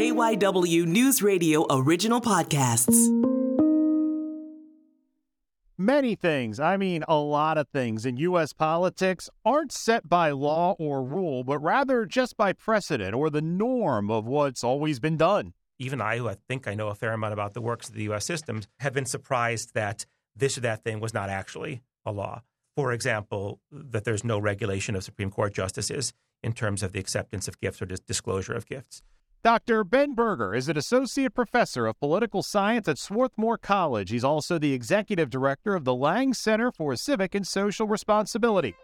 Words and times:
KYW 0.00 0.86
News 0.86 1.22
Radio 1.22 1.66
original 1.68 2.22
podcasts. 2.22 2.96
Many 5.76 6.14
things, 6.14 6.58
I 6.58 6.78
mean 6.78 7.04
a 7.06 7.16
lot 7.16 7.58
of 7.58 7.68
things 7.68 8.06
in 8.06 8.16
U.S. 8.16 8.54
politics 8.54 9.28
aren't 9.44 9.72
set 9.72 10.08
by 10.08 10.30
law 10.30 10.74
or 10.78 11.04
rule, 11.04 11.44
but 11.44 11.58
rather 11.58 12.06
just 12.06 12.38
by 12.38 12.54
precedent 12.54 13.14
or 13.14 13.28
the 13.28 13.42
norm 13.42 14.10
of 14.10 14.26
what's 14.26 14.64
always 14.64 15.00
been 15.00 15.18
done. 15.18 15.52
Even 15.78 16.00
I, 16.00 16.16
who 16.16 16.30
I 16.30 16.36
think 16.48 16.66
I 16.66 16.72
know 16.72 16.88
a 16.88 16.94
fair 16.94 17.12
amount 17.12 17.34
about 17.34 17.52
the 17.52 17.60
works 17.60 17.90
of 17.90 17.94
the 17.94 18.04
U.S. 18.04 18.24
systems, 18.24 18.68
have 18.78 18.94
been 18.94 19.04
surprised 19.04 19.74
that 19.74 20.06
this 20.34 20.56
or 20.56 20.62
that 20.62 20.82
thing 20.82 21.00
was 21.00 21.12
not 21.12 21.28
actually 21.28 21.82
a 22.06 22.10
law. 22.10 22.40
For 22.74 22.94
example, 22.94 23.60
that 23.70 24.04
there's 24.04 24.24
no 24.24 24.38
regulation 24.38 24.96
of 24.96 25.04
Supreme 25.04 25.30
Court 25.30 25.52
justices 25.52 26.14
in 26.42 26.54
terms 26.54 26.82
of 26.82 26.92
the 26.92 27.00
acceptance 27.00 27.46
of 27.48 27.60
gifts 27.60 27.82
or 27.82 27.84
dis- 27.84 28.00
disclosure 28.00 28.54
of 28.54 28.64
gifts. 28.64 29.02
Dr. 29.42 29.84
Ben 29.84 30.12
Berger 30.14 30.54
is 30.54 30.68
an 30.68 30.76
associate 30.76 31.34
professor 31.34 31.86
of 31.86 31.98
political 31.98 32.42
science 32.42 32.86
at 32.88 32.98
Swarthmore 32.98 33.56
College. 33.56 34.10
He's 34.10 34.22
also 34.22 34.58
the 34.58 34.74
executive 34.74 35.30
director 35.30 35.74
of 35.74 35.84
the 35.84 35.94
Lang 35.94 36.34
Center 36.34 36.70
for 36.70 36.94
Civic 36.94 37.34
and 37.34 37.46
Social 37.46 37.86
Responsibility. 37.86 38.74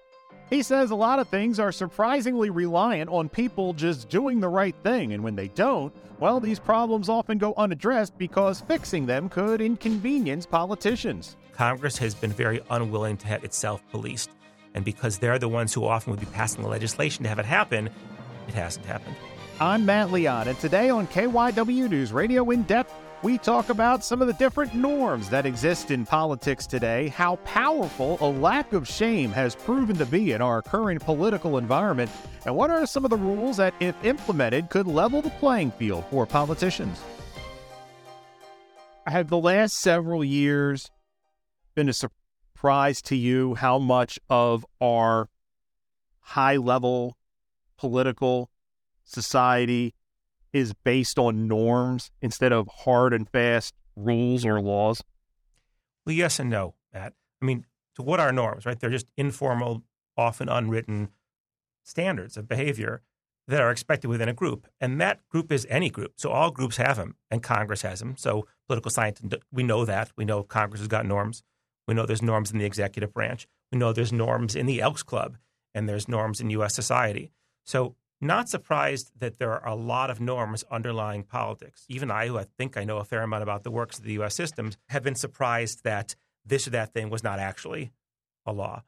He 0.48 0.62
says 0.62 0.90
a 0.90 0.94
lot 0.94 1.18
of 1.18 1.28
things 1.28 1.60
are 1.60 1.72
surprisingly 1.72 2.48
reliant 2.48 3.10
on 3.10 3.28
people 3.28 3.74
just 3.74 4.08
doing 4.08 4.40
the 4.40 4.48
right 4.48 4.74
thing, 4.82 5.12
and 5.12 5.22
when 5.22 5.36
they 5.36 5.48
don't, 5.48 5.94
well, 6.20 6.40
these 6.40 6.58
problems 6.58 7.10
often 7.10 7.36
go 7.36 7.52
unaddressed 7.58 8.16
because 8.16 8.62
fixing 8.62 9.04
them 9.04 9.28
could 9.28 9.60
inconvenience 9.60 10.46
politicians. 10.46 11.36
Congress 11.52 11.98
has 11.98 12.14
been 12.14 12.32
very 12.32 12.62
unwilling 12.70 13.18
to 13.18 13.26
have 13.26 13.44
itself 13.44 13.82
policed, 13.90 14.30
and 14.72 14.86
because 14.86 15.18
they're 15.18 15.38
the 15.38 15.50
ones 15.50 15.74
who 15.74 15.84
often 15.84 16.12
would 16.12 16.20
be 16.20 16.26
passing 16.26 16.62
the 16.62 16.68
legislation 16.68 17.24
to 17.24 17.28
have 17.28 17.38
it 17.38 17.44
happen, 17.44 17.90
it 18.48 18.54
hasn't 18.54 18.86
happened. 18.86 19.16
I'm 19.58 19.86
Matt 19.86 20.12
Leon, 20.12 20.48
and 20.48 20.58
today 20.58 20.90
on 20.90 21.06
KYW 21.06 21.88
News 21.88 22.12
Radio 22.12 22.50
In 22.50 22.64
Depth, 22.64 22.92
we 23.22 23.38
talk 23.38 23.70
about 23.70 24.04
some 24.04 24.20
of 24.20 24.26
the 24.26 24.34
different 24.34 24.74
norms 24.74 25.30
that 25.30 25.46
exist 25.46 25.90
in 25.90 26.04
politics 26.04 26.66
today, 26.66 27.08
how 27.08 27.36
powerful 27.36 28.18
a 28.20 28.28
lack 28.28 28.74
of 28.74 28.86
shame 28.86 29.30
has 29.32 29.56
proven 29.56 29.96
to 29.96 30.04
be 30.04 30.32
in 30.32 30.42
our 30.42 30.60
current 30.60 31.02
political 31.02 31.56
environment, 31.56 32.10
and 32.44 32.54
what 32.54 32.68
are 32.68 32.84
some 32.84 33.06
of 33.06 33.10
the 33.10 33.16
rules 33.16 33.56
that, 33.56 33.72
if 33.80 33.94
implemented, 34.04 34.68
could 34.68 34.86
level 34.86 35.22
the 35.22 35.30
playing 35.30 35.70
field 35.70 36.04
for 36.10 36.26
politicians. 36.26 37.00
Have 39.06 39.28
the 39.28 39.38
last 39.38 39.78
several 39.78 40.22
years 40.22 40.90
been 41.74 41.88
a 41.88 41.94
surprise 41.94 43.00
to 43.00 43.16
you 43.16 43.54
how 43.54 43.78
much 43.78 44.18
of 44.28 44.66
our 44.82 45.30
high 46.20 46.56
level 46.56 47.16
political 47.78 48.50
society 49.06 49.94
is 50.52 50.74
based 50.84 51.18
on 51.18 51.48
norms 51.48 52.10
instead 52.20 52.52
of 52.52 52.68
hard 52.68 53.12
and 53.12 53.28
fast 53.28 53.74
rules 53.94 54.44
or 54.44 54.60
laws? 54.60 55.02
Well, 56.04 56.14
yes 56.14 56.38
and 56.38 56.50
no, 56.50 56.74
Matt. 56.92 57.14
I 57.40 57.44
mean, 57.44 57.64
to 57.96 58.02
what 58.02 58.20
are 58.20 58.32
norms, 58.32 58.66
right? 58.66 58.78
They're 58.78 58.90
just 58.90 59.06
informal, 59.16 59.82
often 60.16 60.48
unwritten 60.48 61.08
standards 61.82 62.36
of 62.36 62.48
behavior 62.48 63.02
that 63.48 63.60
are 63.60 63.70
expected 63.70 64.08
within 64.08 64.28
a 64.28 64.32
group. 64.32 64.66
And 64.80 65.00
that 65.00 65.26
group 65.28 65.52
is 65.52 65.66
any 65.70 65.88
group. 65.88 66.14
So 66.16 66.30
all 66.30 66.50
groups 66.50 66.76
have 66.78 66.96
them, 66.96 67.16
and 67.30 67.42
Congress 67.42 67.82
has 67.82 68.00
them. 68.00 68.16
So 68.16 68.46
political 68.66 68.90
science, 68.90 69.20
we 69.52 69.62
know 69.62 69.84
that. 69.84 70.10
We 70.16 70.24
know 70.24 70.42
Congress 70.42 70.80
has 70.80 70.88
got 70.88 71.06
norms. 71.06 71.42
We 71.86 71.94
know 71.94 72.06
there's 72.06 72.22
norms 72.22 72.50
in 72.50 72.58
the 72.58 72.64
executive 72.64 73.12
branch. 73.12 73.46
We 73.70 73.78
know 73.78 73.92
there's 73.92 74.12
norms 74.12 74.56
in 74.56 74.66
the 74.66 74.80
Elks 74.80 75.02
Club, 75.02 75.36
and 75.74 75.88
there's 75.88 76.08
norms 76.08 76.40
in 76.40 76.50
U.S. 76.50 76.74
society. 76.74 77.30
So 77.64 77.94
not 78.20 78.48
surprised 78.48 79.10
that 79.18 79.38
there 79.38 79.52
are 79.52 79.68
a 79.68 79.74
lot 79.74 80.10
of 80.10 80.20
norms 80.20 80.64
underlying 80.70 81.22
politics. 81.22 81.84
Even 81.88 82.10
I, 82.10 82.28
who 82.28 82.38
I 82.38 82.44
think 82.44 82.76
I 82.76 82.84
know 82.84 82.98
a 82.98 83.04
fair 83.04 83.22
amount 83.22 83.42
about 83.42 83.62
the 83.62 83.70
works 83.70 83.98
of 83.98 84.04
the 84.04 84.12
U.S. 84.14 84.34
systems, 84.34 84.76
have 84.88 85.02
been 85.02 85.14
surprised 85.14 85.84
that 85.84 86.14
this 86.44 86.66
or 86.66 86.70
that 86.70 86.92
thing 86.92 87.10
was 87.10 87.22
not 87.22 87.38
actually 87.38 87.92
a 88.46 88.52
law. 88.52 88.82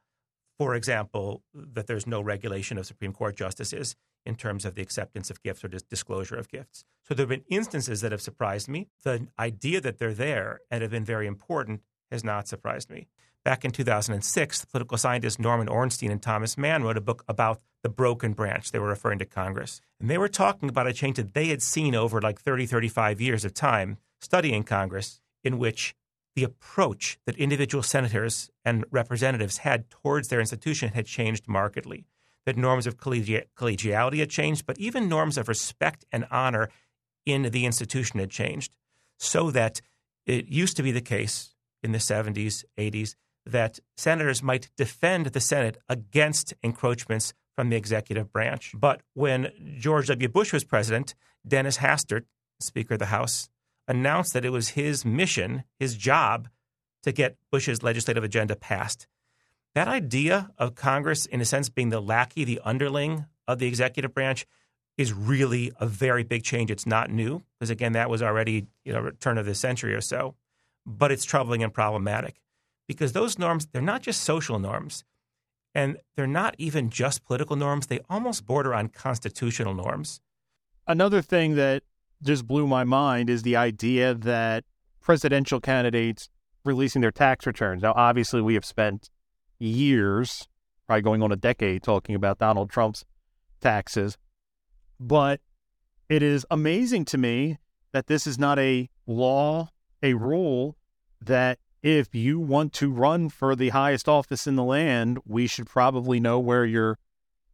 For 0.57 0.75
example, 0.75 1.43
that 1.53 1.87
there's 1.87 2.07
no 2.07 2.21
regulation 2.21 2.77
of 2.77 2.85
Supreme 2.85 3.13
Court 3.13 3.35
justices 3.35 3.95
in 4.25 4.35
terms 4.35 4.65
of 4.65 4.75
the 4.75 4.81
acceptance 4.81 5.29
of 5.29 5.41
gifts 5.41 5.63
or 5.63 5.69
dis- 5.69 5.83
disclosure 5.83 6.35
of 6.35 6.49
gifts. 6.49 6.83
So 7.03 7.13
there 7.13 7.23
have 7.23 7.29
been 7.29 7.45
instances 7.49 8.01
that 8.01 8.11
have 8.11 8.21
surprised 8.21 8.67
me. 8.67 8.89
The 9.03 9.27
idea 9.39 9.79
that 9.81 9.97
they're 9.99 10.13
there 10.13 10.59
and 10.69 10.81
have 10.81 10.91
been 10.91 11.05
very 11.05 11.27
important 11.27 11.81
has 12.11 12.23
not 12.23 12.47
surprised 12.47 12.89
me. 12.89 13.07
Back 13.45 13.63
in 13.63 13.71
2006, 13.71 14.59
the 14.59 14.67
political 14.67 14.97
scientists 14.97 15.39
Norman 15.39 15.69
Ornstein 15.69 16.11
and 16.11 16.21
Thomas 16.21 16.57
Mann 16.57 16.83
wrote 16.83 16.97
a 16.97 17.01
book 17.01 17.23
about 17.27 17.61
the 17.83 17.89
broken 17.89 18.33
branch. 18.33 18.71
They 18.71 18.79
were 18.79 18.87
referring 18.87 19.19
to 19.19 19.25
Congress. 19.25 19.81
And 19.99 20.09
they 20.09 20.17
were 20.17 20.27
talking 20.27 20.69
about 20.69 20.87
a 20.87 20.93
change 20.93 21.17
that 21.17 21.33
they 21.33 21.47
had 21.47 21.61
seen 21.61 21.95
over 21.95 22.21
like 22.21 22.39
30, 22.39 22.65
35 22.65 23.21
years 23.21 23.45
of 23.45 23.53
time 23.53 23.97
studying 24.21 24.63
Congress, 24.63 25.21
in 25.43 25.57
which 25.57 25.95
the 26.35 26.43
approach 26.43 27.17
that 27.25 27.37
individual 27.37 27.83
senators 27.83 28.49
and 28.63 28.85
representatives 28.91 29.59
had 29.59 29.89
towards 29.89 30.27
their 30.27 30.39
institution 30.39 30.89
had 30.89 31.05
changed 31.05 31.47
markedly. 31.47 32.05
That 32.45 32.57
norms 32.57 32.87
of 32.87 32.97
collegi- 32.97 33.45
collegiality 33.57 34.19
had 34.19 34.29
changed, 34.29 34.65
but 34.65 34.77
even 34.77 35.09
norms 35.09 35.37
of 35.37 35.47
respect 35.47 36.05
and 36.11 36.25
honor 36.31 36.69
in 37.25 37.43
the 37.43 37.65
institution 37.65 38.19
had 38.19 38.29
changed. 38.29 38.71
So 39.17 39.51
that 39.51 39.81
it 40.25 40.47
used 40.47 40.77
to 40.77 40.83
be 40.83 40.91
the 40.91 41.01
case 41.01 41.55
in 41.83 41.91
the 41.91 41.97
70s, 41.97 42.63
80s, 42.77 43.15
that 43.45 43.79
senators 43.97 44.43
might 44.43 44.69
defend 44.77 45.27
the 45.27 45.39
Senate 45.39 45.77
against 45.87 46.53
encroachments 46.63 47.33
from 47.59 47.69
the 47.69 47.75
executive 47.75 48.31
branch. 48.31 48.71
But 48.73 49.01
when 49.15 49.51
George 49.77 50.07
W. 50.07 50.29
Bush 50.29 50.53
was 50.53 50.63
president, 50.63 51.13
Dennis 51.45 51.79
Hastert, 51.79 52.23
Speaker 52.61 52.93
of 52.93 53.01
the 53.01 53.07
House, 53.07 53.49
announced 53.85 54.31
that 54.31 54.45
it 54.45 54.51
was 54.51 54.69
his 54.69 55.03
mission, 55.03 55.65
his 55.77 55.97
job, 55.97 56.47
to 57.03 57.11
get 57.11 57.35
Bush's 57.51 57.83
legislative 57.83 58.23
agenda 58.23 58.55
passed. 58.55 59.07
That 59.75 59.89
idea 59.89 60.51
of 60.57 60.73
Congress, 60.73 61.25
in 61.25 61.41
a 61.41 61.45
sense, 61.45 61.67
being 61.67 61.89
the 61.89 61.99
lackey, 61.99 62.45
the 62.45 62.61
underling 62.63 63.25
of 63.45 63.59
the 63.59 63.67
executive 63.67 64.13
branch, 64.13 64.45
is 64.97 65.11
really 65.11 65.73
a 65.81 65.85
very 65.85 66.23
big 66.23 66.43
change. 66.43 66.71
It's 66.71 66.85
not 66.85 67.11
new, 67.11 67.43
because 67.59 67.69
again, 67.69 67.91
that 67.91 68.09
was 68.09 68.23
already, 68.23 68.67
you 68.85 68.93
know, 68.93 69.11
turn 69.19 69.37
of 69.37 69.45
the 69.45 69.53
century 69.53 69.93
or 69.93 69.99
so, 69.99 70.35
but 70.85 71.11
it's 71.11 71.25
troubling 71.25 71.61
and 71.61 71.73
problematic 71.73 72.39
because 72.87 73.11
those 73.11 73.37
norms, 73.37 73.65
they're 73.65 73.81
not 73.81 74.01
just 74.01 74.21
social 74.23 74.59
norms 74.59 75.03
and 75.75 75.97
they're 76.15 76.27
not 76.27 76.55
even 76.57 76.89
just 76.89 77.25
political 77.25 77.55
norms, 77.55 77.87
they 77.87 77.99
almost 78.09 78.45
border 78.45 78.73
on 78.73 78.89
constitutional 78.89 79.73
norms. 79.73 80.21
Another 80.87 81.21
thing 81.21 81.55
that 81.55 81.83
just 82.23 82.47
blew 82.47 82.67
my 82.67 82.83
mind 82.83 83.29
is 83.29 83.43
the 83.43 83.55
idea 83.55 84.13
that 84.13 84.63
presidential 85.01 85.59
candidates 85.59 86.29
releasing 86.65 87.01
their 87.01 87.11
tax 87.11 87.45
returns. 87.45 87.81
Now, 87.81 87.93
obviously, 87.95 88.41
we 88.41 88.55
have 88.55 88.65
spent 88.65 89.09
years, 89.59 90.47
probably 90.87 91.01
going 91.01 91.23
on 91.23 91.31
a 91.31 91.35
decade, 91.35 91.83
talking 91.83 92.15
about 92.15 92.39
Donald 92.39 92.69
Trump's 92.69 93.05
taxes, 93.61 94.17
but 94.99 95.41
it 96.09 96.23
is 96.23 96.45
amazing 96.49 97.05
to 97.05 97.17
me 97.17 97.57
that 97.91 98.07
this 98.07 98.27
is 98.27 98.37
not 98.37 98.59
a 98.59 98.89
law, 99.05 99.69
a 100.03 100.13
rule 100.13 100.75
that 101.21 101.59
if 101.81 102.13
you 102.13 102.39
want 102.39 102.73
to 102.73 102.91
run 102.91 103.29
for 103.29 103.55
the 103.55 103.69
highest 103.69 104.09
office 104.09 104.47
in 104.47 104.55
the 104.55 104.63
land, 104.63 105.19
we 105.25 105.47
should 105.47 105.67
probably 105.67 106.19
know 106.19 106.39
where 106.39 106.65
your 106.65 106.97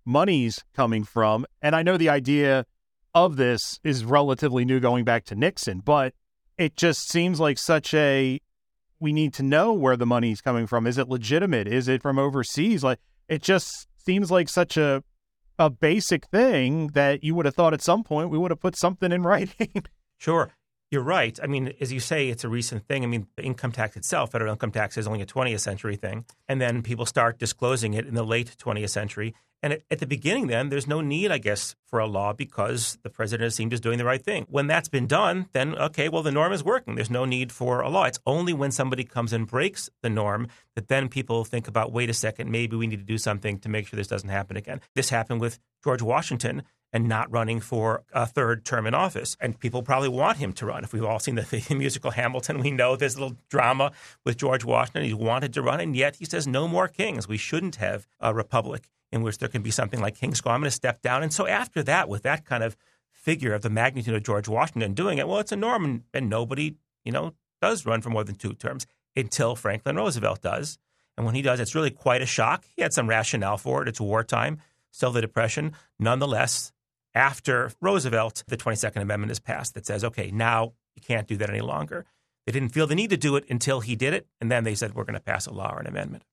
money's 0.03 0.63
coming 0.73 1.03
from. 1.03 1.45
And 1.61 1.75
I 1.75 1.83
know 1.83 1.97
the 1.97 2.09
idea 2.09 2.65
of 3.13 3.37
this 3.37 3.79
is 3.83 4.03
relatively 4.03 4.65
new 4.65 4.79
going 4.79 5.05
back 5.05 5.25
to 5.25 5.35
Nixon, 5.35 5.79
but 5.79 6.13
it 6.57 6.75
just 6.75 7.09
seems 7.09 7.39
like 7.39 7.57
such 7.57 7.93
a 7.93 8.39
we 8.99 9.11
need 9.11 9.33
to 9.33 9.43
know 9.43 9.73
where 9.73 9.97
the 9.97 10.05
money's 10.05 10.41
coming 10.41 10.67
from. 10.67 10.87
Is 10.87 10.97
it 10.97 11.09
legitimate? 11.09 11.67
Is 11.67 11.87
it 11.87 12.01
from 12.01 12.17
overseas? 12.17 12.83
Like 12.83 12.99
it 13.27 13.41
just 13.41 13.87
seems 13.97 14.31
like 14.31 14.49
such 14.49 14.77
a 14.77 15.03
a 15.57 15.69
basic 15.69 16.25
thing 16.27 16.87
that 16.87 17.23
you 17.23 17.33
would 17.35 17.45
have 17.45 17.55
thought 17.55 17.73
at 17.73 17.81
some 17.81 18.03
point 18.03 18.29
we 18.29 18.37
would 18.37 18.51
have 18.51 18.59
put 18.59 18.77
something 18.77 19.11
in 19.11 19.23
writing. 19.23 19.85
Sure. 20.17 20.51
You're 20.95 21.03
right. 21.03 21.37
I 21.43 21.47
mean, 21.47 21.73
as 21.81 21.91
you 21.91 21.99
say, 21.99 22.29
it's 22.29 22.45
a 22.45 22.47
recent 22.47 22.87
thing. 22.87 23.03
I 23.03 23.07
mean, 23.07 23.27
the 23.35 23.43
income 23.43 23.73
tax 23.73 23.97
itself, 23.97 24.31
federal 24.31 24.53
income 24.53 24.71
tax, 24.71 24.97
is 24.97 25.07
only 25.07 25.21
a 25.21 25.25
20th 25.25 25.59
century 25.59 25.97
thing. 25.97 26.23
And 26.47 26.61
then 26.61 26.81
people 26.83 27.05
start 27.05 27.37
disclosing 27.37 27.95
it 27.95 28.05
in 28.05 28.13
the 28.13 28.23
late 28.23 28.55
20th 28.57 28.91
century. 28.91 29.35
And 29.65 29.73
at, 29.73 29.81
at 29.89 29.97
the 29.97 30.05
beginning, 30.05 30.45
then, 30.45 30.69
there's 30.69 30.85
no 30.85 31.01
need, 31.01 31.31
I 31.31 31.39
guess, 31.39 31.75
for 31.87 31.97
a 31.97 32.05
law 32.05 32.33
because 32.33 32.99
the 33.01 33.09
president 33.09 33.51
seemed 33.51 33.73
is 33.73 33.81
doing 33.81 33.97
the 33.97 34.05
right 34.05 34.21
thing. 34.21 34.45
When 34.47 34.67
that's 34.67 34.89
been 34.89 35.07
done, 35.07 35.47
then, 35.53 35.75
okay, 35.75 36.07
well, 36.07 36.21
the 36.21 36.31
norm 36.31 36.53
is 36.53 36.63
working. 36.63 36.93
There's 36.93 37.09
no 37.09 37.25
need 37.25 37.51
for 37.51 37.81
a 37.81 37.89
law. 37.89 38.03
It's 38.03 38.19
only 38.27 38.53
when 38.53 38.69
somebody 38.69 39.03
comes 39.03 39.33
and 39.33 39.47
breaks 39.47 39.89
the 40.03 40.09
norm 40.11 40.49
that 40.75 40.87
then 40.87 41.09
people 41.09 41.43
think 41.45 41.67
about, 41.67 41.91
wait 41.91 42.11
a 42.11 42.13
second, 42.13 42.51
maybe 42.51 42.75
we 42.75 42.85
need 42.85 42.99
to 42.99 43.03
do 43.03 43.17
something 43.17 43.57
to 43.57 43.67
make 43.67 43.87
sure 43.87 43.97
this 43.97 44.05
doesn't 44.05 44.29
happen 44.29 44.55
again. 44.55 44.81
This 44.93 45.09
happened 45.09 45.41
with 45.41 45.57
George 45.83 46.03
Washington 46.03 46.61
and 46.93 47.07
not 47.07 47.31
running 47.31 47.59
for 47.59 48.03
a 48.13 48.27
third 48.27 48.65
term 48.65 48.85
in 48.85 48.93
office. 48.93 49.35
And 49.41 49.59
people 49.59 49.81
probably 49.81 50.09
want 50.09 50.37
him 50.37 50.53
to 50.53 50.67
run. 50.67 50.83
If 50.83 50.93
we've 50.93 51.03
all 51.03 51.19
seen 51.19 51.35
the, 51.35 51.41
the 51.67 51.73
musical 51.73 52.11
Hamilton, 52.11 52.59
we 52.59 52.69
know 52.69 52.95
this 52.95 53.17
little 53.17 53.35
drama 53.49 53.93
with 54.23 54.37
George 54.37 54.63
Washington. 54.63 55.05
He 55.05 55.13
wanted 55.15 55.53
to 55.55 55.63
run, 55.63 55.79
and 55.79 55.95
yet 55.95 56.17
he 56.17 56.25
says, 56.25 56.45
no 56.45 56.67
more 56.67 56.87
kings. 56.87 57.27
We 57.27 57.37
shouldn't 57.37 57.77
have 57.77 58.05
a 58.19 58.31
republic 58.31 58.89
in 59.15 59.23
which 59.23 59.37
there 59.37 59.49
can 59.49 59.63
be 59.63 59.71
something 59.71 60.01
like 60.01 60.15
King's 60.15 60.37
School. 60.37 60.51
I'm 60.51 60.59
going 60.59 60.69
to 60.69 60.75
step 60.75 61.01
down. 61.01 61.23
And 61.23 61.33
so 61.33 61.47
after 61.47 61.81
that, 61.83 62.09
with 62.09 62.23
that 62.23 62.45
kind 62.45 62.63
of 62.63 62.75
figure 63.11 63.53
of 63.53 63.61
the 63.61 63.69
magnitude 63.69 64.13
of 64.13 64.23
George 64.23 64.47
Washington 64.47 64.93
doing 64.93 65.17
it, 65.17 65.27
well, 65.27 65.39
it's 65.39 65.53
a 65.53 65.55
norm, 65.55 65.85
and, 65.85 66.03
and 66.13 66.29
nobody, 66.29 66.75
you 67.03 67.11
know, 67.11 67.33
does 67.61 67.85
run 67.85 68.01
for 68.01 68.09
more 68.09 68.25
than 68.25 68.35
two 68.35 68.53
terms 68.53 68.85
until 69.15 69.55
Franklin 69.55 69.95
Roosevelt 69.95 70.41
does. 70.41 70.77
And 71.15 71.25
when 71.25 71.33
he 71.33 71.41
does, 71.41 71.61
it's 71.61 71.73
really 71.73 71.91
quite 71.91 72.21
a 72.21 72.25
shock. 72.25 72.65
He 72.75 72.81
had 72.81 72.93
some 72.93 73.07
rationale 73.07 73.57
for 73.57 73.81
it. 73.81 73.87
It's 73.87 74.01
wartime, 74.01 74.59
still 74.91 75.11
the 75.11 75.21
Depression. 75.21 75.71
Nonetheless, 75.97 76.73
after 77.15 77.71
Roosevelt, 77.79 78.43
the 78.47 78.57
22nd 78.57 79.01
Amendment 79.01 79.31
is 79.31 79.39
passed 79.39 79.75
that 79.75 79.85
says, 79.85 80.03
okay, 80.03 80.29
now 80.29 80.73
you 80.93 81.01
can't 81.01 81.27
do 81.27 81.37
that 81.37 81.49
any 81.49 81.61
longer. 81.61 82.05
They 82.45 82.51
didn't 82.51 82.69
feel 82.69 82.85
the 82.85 82.95
need 82.95 83.11
to 83.11 83.17
do 83.17 83.37
it 83.37 83.45
until 83.49 83.79
he 83.79 83.95
did 83.95 84.13
it. 84.13 84.27
And 84.41 84.51
then 84.51 84.65
they 84.65 84.75
said, 84.75 84.93
we're 84.93 85.05
going 85.05 85.13
to 85.13 85.21
pass 85.21 85.47
a 85.47 85.53
law 85.53 85.73
or 85.73 85.79
an 85.79 85.87
amendment. 85.87 86.23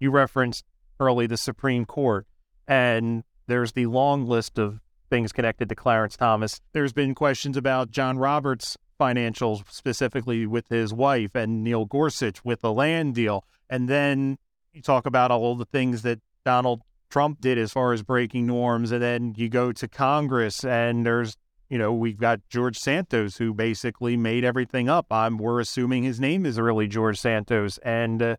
You 0.00 0.10
referenced 0.10 0.64
early 1.00 1.26
the 1.26 1.36
Supreme 1.36 1.84
Court, 1.84 2.26
and 2.66 3.24
there's 3.46 3.72
the 3.72 3.86
long 3.86 4.26
list 4.26 4.58
of 4.58 4.80
things 5.10 5.32
connected 5.32 5.68
to 5.68 5.74
Clarence 5.74 6.16
Thomas. 6.16 6.60
There's 6.72 6.92
been 6.92 7.14
questions 7.14 7.56
about 7.56 7.90
John 7.90 8.18
Roberts' 8.18 8.76
financials, 9.00 9.62
specifically 9.70 10.46
with 10.46 10.68
his 10.68 10.92
wife, 10.92 11.34
and 11.34 11.64
Neil 11.64 11.84
Gorsuch 11.84 12.44
with 12.44 12.60
the 12.60 12.72
land 12.72 13.14
deal. 13.14 13.44
And 13.70 13.88
then 13.88 14.38
you 14.72 14.82
talk 14.82 15.06
about 15.06 15.30
all 15.30 15.54
the 15.54 15.64
things 15.64 16.02
that 16.02 16.20
Donald 16.44 16.82
Trump 17.10 17.40
did 17.40 17.58
as 17.58 17.72
far 17.72 17.92
as 17.92 18.02
breaking 18.02 18.46
norms. 18.46 18.92
And 18.92 19.02
then 19.02 19.34
you 19.36 19.48
go 19.48 19.72
to 19.72 19.88
Congress, 19.88 20.64
and 20.64 21.06
there's, 21.06 21.36
you 21.70 21.78
know, 21.78 21.92
we've 21.92 22.18
got 22.18 22.40
George 22.48 22.76
Santos, 22.76 23.36
who 23.36 23.54
basically 23.54 24.16
made 24.16 24.44
everything 24.44 24.88
up. 24.88 25.06
I'm, 25.10 25.38
we're 25.38 25.60
assuming 25.60 26.02
his 26.02 26.20
name 26.20 26.44
is 26.44 26.60
really 26.60 26.86
George 26.86 27.18
Santos. 27.18 27.78
And 27.78 28.22
uh, 28.22 28.36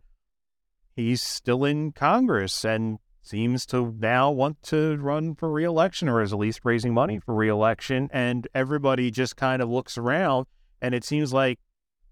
he's 1.00 1.22
still 1.22 1.64
in 1.64 1.92
Congress. 1.92 2.64
And 2.64 2.98
seems 3.22 3.66
to 3.66 3.94
now 3.98 4.30
want 4.30 4.62
to 4.62 4.96
run 4.96 5.34
for 5.34 5.50
reelection 5.50 6.08
or 6.08 6.20
is 6.20 6.32
at 6.32 6.38
least 6.38 6.60
raising 6.64 6.92
money 6.92 7.18
for 7.18 7.34
reelection. 7.34 8.08
And 8.12 8.48
everybody 8.54 9.10
just 9.10 9.36
kind 9.36 9.62
of 9.62 9.68
looks 9.68 9.96
around 9.98 10.46
and 10.80 10.94
it 10.94 11.04
seems 11.04 11.32
like 11.32 11.58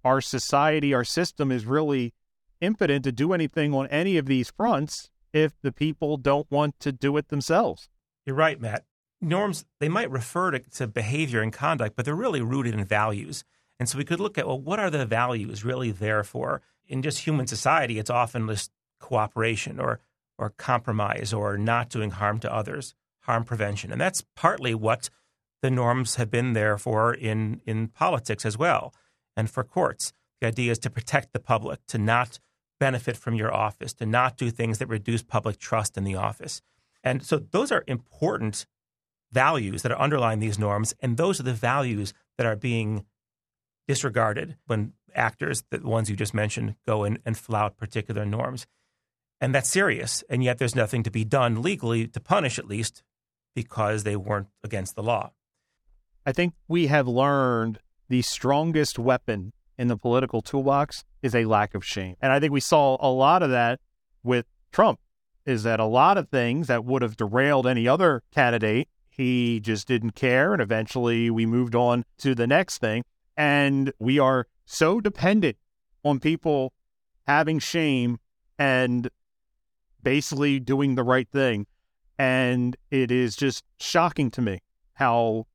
our 0.04 0.20
society, 0.20 0.94
our 0.94 1.04
system 1.04 1.50
is 1.50 1.66
really 1.66 2.14
impotent 2.60 3.04
to 3.04 3.12
do 3.12 3.32
anything 3.32 3.74
on 3.74 3.86
any 3.88 4.16
of 4.16 4.26
these 4.26 4.50
fronts 4.50 5.10
if 5.32 5.52
the 5.62 5.72
people 5.72 6.16
don't 6.16 6.50
want 6.50 6.78
to 6.80 6.92
do 6.92 7.16
it 7.16 7.28
themselves. 7.28 7.88
You're 8.24 8.36
right, 8.36 8.60
Matt. 8.60 8.84
Norms, 9.20 9.64
they 9.80 9.88
might 9.88 10.10
refer 10.10 10.52
to, 10.52 10.58
to 10.60 10.86
behavior 10.86 11.42
and 11.42 11.52
conduct, 11.52 11.96
but 11.96 12.04
they're 12.04 12.14
really 12.14 12.40
rooted 12.40 12.74
in 12.74 12.84
values. 12.84 13.42
And 13.80 13.88
so 13.88 13.98
we 13.98 14.04
could 14.04 14.20
look 14.20 14.38
at, 14.38 14.46
well, 14.46 14.60
what 14.60 14.78
are 14.78 14.90
the 14.90 15.06
values 15.06 15.64
really 15.64 15.90
there 15.90 16.22
for? 16.22 16.62
In 16.86 17.02
just 17.02 17.20
human 17.20 17.46
society, 17.46 17.98
it's 17.98 18.10
often 18.10 18.46
just 18.48 18.70
cooperation 19.08 19.80
or 19.80 20.00
or 20.38 20.50
compromise 20.50 21.32
or 21.32 21.58
not 21.58 21.88
doing 21.88 22.10
harm 22.10 22.38
to 22.38 22.54
others, 22.54 22.94
harm 23.22 23.44
prevention. 23.44 23.90
And 23.90 24.00
that's 24.00 24.24
partly 24.36 24.74
what 24.74 25.10
the 25.62 25.70
norms 25.70 26.14
have 26.14 26.30
been 26.30 26.52
there 26.52 26.78
for 26.78 27.12
in, 27.12 27.60
in 27.66 27.88
politics 27.88 28.46
as 28.46 28.56
well 28.56 28.94
and 29.36 29.50
for 29.50 29.64
courts. 29.64 30.12
The 30.40 30.46
idea 30.46 30.70
is 30.70 30.78
to 30.80 30.90
protect 30.90 31.32
the 31.32 31.40
public, 31.40 31.80
to 31.88 31.98
not 31.98 32.38
benefit 32.78 33.16
from 33.16 33.34
your 33.34 33.52
office, 33.52 33.92
to 33.94 34.06
not 34.06 34.36
do 34.36 34.50
things 34.50 34.78
that 34.78 34.86
reduce 34.86 35.24
public 35.24 35.58
trust 35.58 35.96
in 35.96 36.04
the 36.04 36.14
office. 36.14 36.62
And 37.02 37.24
so 37.24 37.38
those 37.38 37.72
are 37.72 37.82
important 37.88 38.66
values 39.32 39.82
that 39.82 39.92
are 39.92 39.98
underlying 39.98 40.38
these 40.38 40.58
norms. 40.58 40.94
And 41.00 41.16
those 41.16 41.40
are 41.40 41.44
the 41.44 41.52
values 41.52 42.14
that 42.36 42.46
are 42.46 42.56
being 42.56 43.04
disregarded 43.88 44.56
when 44.66 44.92
actors, 45.14 45.64
the 45.70 45.80
ones 45.80 46.08
you 46.08 46.14
just 46.14 46.34
mentioned, 46.34 46.76
go 46.86 47.02
in 47.02 47.18
and 47.26 47.36
flout 47.36 47.76
particular 47.76 48.24
norms. 48.24 48.66
And 49.40 49.54
that's 49.54 49.68
serious. 49.68 50.24
And 50.28 50.42
yet 50.42 50.58
there's 50.58 50.74
nothing 50.74 51.02
to 51.04 51.10
be 51.10 51.24
done 51.24 51.62
legally 51.62 52.08
to 52.08 52.20
punish, 52.20 52.58
at 52.58 52.66
least, 52.66 53.02
because 53.54 54.04
they 54.04 54.16
weren't 54.16 54.48
against 54.64 54.96
the 54.96 55.02
law. 55.02 55.32
I 56.26 56.32
think 56.32 56.54
we 56.66 56.88
have 56.88 57.06
learned 57.08 57.78
the 58.08 58.22
strongest 58.22 58.98
weapon 58.98 59.52
in 59.78 59.88
the 59.88 59.96
political 59.96 60.42
toolbox 60.42 61.04
is 61.22 61.34
a 61.34 61.44
lack 61.44 61.74
of 61.74 61.84
shame. 61.84 62.16
And 62.20 62.32
I 62.32 62.40
think 62.40 62.52
we 62.52 62.60
saw 62.60 62.96
a 63.00 63.10
lot 63.10 63.42
of 63.42 63.50
that 63.50 63.80
with 64.22 64.46
Trump, 64.72 64.98
is 65.46 65.62
that 65.62 65.80
a 65.80 65.84
lot 65.84 66.18
of 66.18 66.28
things 66.28 66.66
that 66.66 66.84
would 66.84 67.02
have 67.02 67.16
derailed 67.16 67.66
any 67.66 67.86
other 67.86 68.22
candidate, 68.32 68.88
he 69.08 69.60
just 69.60 69.86
didn't 69.86 70.12
care. 70.12 70.52
And 70.52 70.60
eventually 70.60 71.30
we 71.30 71.46
moved 71.46 71.74
on 71.74 72.04
to 72.18 72.34
the 72.34 72.46
next 72.46 72.78
thing. 72.78 73.04
And 73.36 73.92
we 73.98 74.18
are 74.18 74.46
so 74.66 75.00
dependent 75.00 75.56
on 76.04 76.20
people 76.20 76.72
having 77.26 77.58
shame 77.58 78.18
and 78.58 79.08
basically 80.08 80.58
doing 80.58 80.94
the 80.94 81.02
right 81.02 81.28
thing. 81.28 81.66
And 82.18 82.74
it 82.90 83.10
is 83.10 83.36
just 83.36 83.62
shocking 83.78 84.30
to 84.30 84.40
me 84.40 84.62
how 84.94 85.46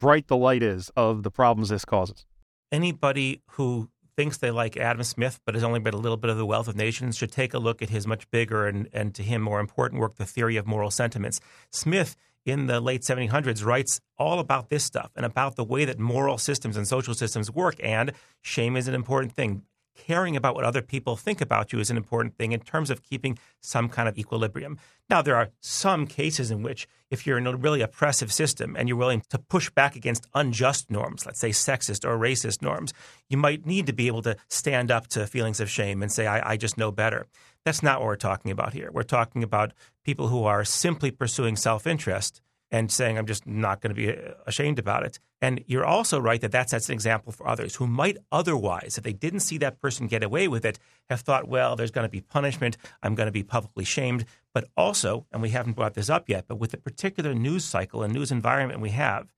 bright 0.00 0.26
the 0.26 0.36
light 0.36 0.60
is 0.60 0.90
of 0.96 1.22
the 1.22 1.30
problems 1.30 1.68
this 1.68 1.84
causes. 1.84 2.26
Anybody 2.72 3.42
who 3.52 3.90
thinks 4.16 4.38
they 4.38 4.50
like 4.50 4.76
Adam 4.76 5.04
Smith 5.04 5.38
but 5.46 5.54
has 5.54 5.62
only 5.62 5.78
read 5.78 5.94
a 5.94 5.98
little 5.98 6.16
bit 6.16 6.30
of 6.30 6.36
The 6.36 6.44
Wealth 6.44 6.66
of 6.66 6.74
Nations 6.74 7.16
should 7.16 7.30
take 7.30 7.54
a 7.54 7.60
look 7.60 7.80
at 7.80 7.90
his 7.90 8.08
much 8.08 8.28
bigger 8.32 8.66
and, 8.66 8.88
and 8.92 9.14
to 9.14 9.22
him 9.22 9.40
more 9.40 9.60
important 9.60 10.00
work, 10.00 10.16
The 10.16 10.26
Theory 10.26 10.56
of 10.56 10.66
Moral 10.66 10.90
Sentiments. 10.90 11.40
Smith 11.70 12.16
in 12.44 12.66
the 12.66 12.80
late 12.80 13.02
1700s 13.02 13.64
writes 13.64 14.00
all 14.18 14.40
about 14.40 14.68
this 14.68 14.82
stuff 14.82 15.12
and 15.14 15.24
about 15.24 15.54
the 15.54 15.64
way 15.64 15.84
that 15.84 16.00
moral 16.00 16.38
systems 16.38 16.76
and 16.76 16.88
social 16.88 17.14
systems 17.14 17.52
work. 17.52 17.76
And 17.84 18.10
shame 18.42 18.76
is 18.76 18.88
an 18.88 18.96
important 18.96 19.36
thing 19.36 19.62
caring 19.94 20.36
about 20.36 20.54
what 20.54 20.64
other 20.64 20.82
people 20.82 21.16
think 21.16 21.40
about 21.40 21.72
you 21.72 21.78
is 21.78 21.90
an 21.90 21.96
important 21.96 22.36
thing 22.36 22.52
in 22.52 22.60
terms 22.60 22.90
of 22.90 23.02
keeping 23.02 23.38
some 23.60 23.88
kind 23.88 24.08
of 24.08 24.18
equilibrium. 24.18 24.78
Now, 25.08 25.22
there 25.22 25.36
are 25.36 25.50
some 25.60 26.06
cases 26.06 26.50
in 26.50 26.62
which, 26.62 26.86
if 27.10 27.26
you're 27.26 27.38
in 27.38 27.46
a 27.46 27.56
really 27.56 27.80
oppressive 27.80 28.32
system 28.32 28.76
and 28.76 28.88
you're 28.88 28.98
willing 28.98 29.22
to 29.30 29.38
push 29.38 29.70
back 29.70 29.96
against 29.96 30.26
unjust 30.34 30.90
norms, 30.90 31.26
let's 31.26 31.40
say 31.40 31.50
sexist 31.50 32.04
or 32.04 32.18
racist 32.18 32.62
norms, 32.62 32.92
you 33.28 33.36
might 33.36 33.66
need 33.66 33.86
to 33.86 33.92
be 33.92 34.06
able 34.06 34.22
to 34.22 34.36
stand 34.48 34.90
up 34.90 35.06
to 35.08 35.26
feelings 35.26 35.60
of 35.60 35.70
shame 35.70 36.02
and 36.02 36.10
say, 36.10 36.26
I, 36.26 36.52
I 36.52 36.56
just 36.56 36.78
know 36.78 36.90
better. 36.90 37.26
That's 37.64 37.82
not 37.82 38.00
what 38.00 38.06
we're 38.06 38.16
talking 38.16 38.50
about 38.50 38.72
here. 38.72 38.90
We're 38.92 39.02
talking 39.02 39.42
about 39.42 39.72
people 40.04 40.28
who 40.28 40.44
are 40.44 40.64
simply 40.64 41.10
pursuing 41.10 41.56
self 41.56 41.86
interest 41.86 42.40
and 42.74 42.90
saying, 42.90 43.16
I'm 43.16 43.26
just 43.26 43.46
not 43.46 43.80
going 43.80 43.94
to 43.94 44.02
be 44.02 44.10
uh, 44.10 44.32
ashamed 44.46 44.80
about 44.80 45.04
it. 45.04 45.20
And 45.40 45.62
you're 45.68 45.84
also 45.84 46.18
right 46.18 46.40
that 46.40 46.50
that 46.50 46.70
sets 46.70 46.88
an 46.88 46.92
example 46.94 47.30
for 47.30 47.46
others 47.46 47.76
who 47.76 47.86
might 47.86 48.16
otherwise, 48.32 48.98
if 48.98 49.04
they 49.04 49.12
didn't 49.12 49.40
see 49.40 49.58
that 49.58 49.80
person 49.80 50.08
get 50.08 50.24
away 50.24 50.48
with 50.48 50.64
it, 50.64 50.80
have 51.08 51.20
thought, 51.20 51.46
well, 51.46 51.76
there's 51.76 51.92
going 51.92 52.04
to 52.04 52.10
be 52.10 52.20
punishment. 52.20 52.76
I'm 53.00 53.14
going 53.14 53.28
to 53.28 53.32
be 53.32 53.44
publicly 53.44 53.84
shamed. 53.84 54.24
But 54.52 54.66
also, 54.76 55.24
and 55.30 55.40
we 55.40 55.50
haven't 55.50 55.76
brought 55.76 55.94
this 55.94 56.10
up 56.10 56.28
yet, 56.28 56.46
but 56.48 56.56
with 56.56 56.72
the 56.72 56.78
particular 56.78 57.32
news 57.32 57.64
cycle 57.64 58.02
and 58.02 58.12
news 58.12 58.32
environment 58.32 58.80
we 58.80 58.90
have, 58.90 59.32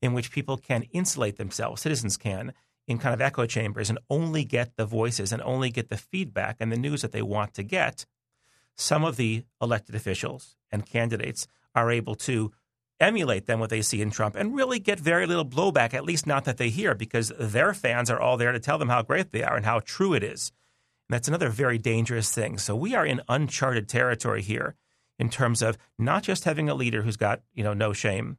in 0.00 0.14
which 0.14 0.32
people 0.32 0.56
can 0.56 0.84
insulate 0.84 1.36
themselves, 1.36 1.82
citizens 1.82 2.16
can, 2.16 2.54
in 2.88 2.96
kind 2.96 3.12
of 3.12 3.20
echo 3.20 3.44
chambers 3.44 3.90
and 3.90 3.98
only 4.08 4.42
get 4.42 4.76
the 4.76 4.86
voices 4.86 5.32
and 5.32 5.42
only 5.42 5.68
get 5.68 5.90
the 5.90 5.98
feedback 5.98 6.56
and 6.60 6.72
the 6.72 6.78
news 6.78 7.02
that 7.02 7.12
they 7.12 7.20
want 7.20 7.52
to 7.52 7.62
get, 7.62 8.06
some 8.74 9.04
of 9.04 9.16
the 9.16 9.44
elected 9.60 9.94
officials 9.94 10.56
and 10.72 10.86
candidates 10.86 11.46
are 11.74 11.90
able 11.90 12.14
to 12.14 12.52
emulate 13.00 13.46
them 13.46 13.58
what 13.58 13.70
they 13.70 13.82
see 13.82 14.00
in 14.00 14.10
Trump 14.10 14.36
and 14.36 14.54
really 14.54 14.78
get 14.78 15.00
very 15.00 15.26
little 15.26 15.44
blowback, 15.44 15.94
at 15.94 16.04
least 16.04 16.26
not 16.26 16.44
that 16.44 16.58
they 16.58 16.68
hear, 16.68 16.94
because 16.94 17.32
their 17.38 17.74
fans 17.74 18.10
are 18.10 18.20
all 18.20 18.36
there 18.36 18.52
to 18.52 18.60
tell 18.60 18.78
them 18.78 18.88
how 18.88 19.02
great 19.02 19.32
they 19.32 19.42
are 19.42 19.56
and 19.56 19.64
how 19.64 19.80
true 19.80 20.12
it 20.14 20.22
is. 20.22 20.52
And 21.08 21.14
that's 21.14 21.28
another 21.28 21.48
very 21.48 21.78
dangerous 21.78 22.32
thing. 22.32 22.58
So 22.58 22.76
we 22.76 22.94
are 22.94 23.06
in 23.06 23.22
uncharted 23.28 23.88
territory 23.88 24.42
here 24.42 24.74
in 25.18 25.30
terms 25.30 25.62
of 25.62 25.76
not 25.98 26.22
just 26.22 26.44
having 26.44 26.68
a 26.68 26.74
leader 26.74 27.02
who's 27.02 27.16
got, 27.16 27.40
you 27.54 27.64
know, 27.64 27.74
no 27.74 27.92
shame 27.92 28.36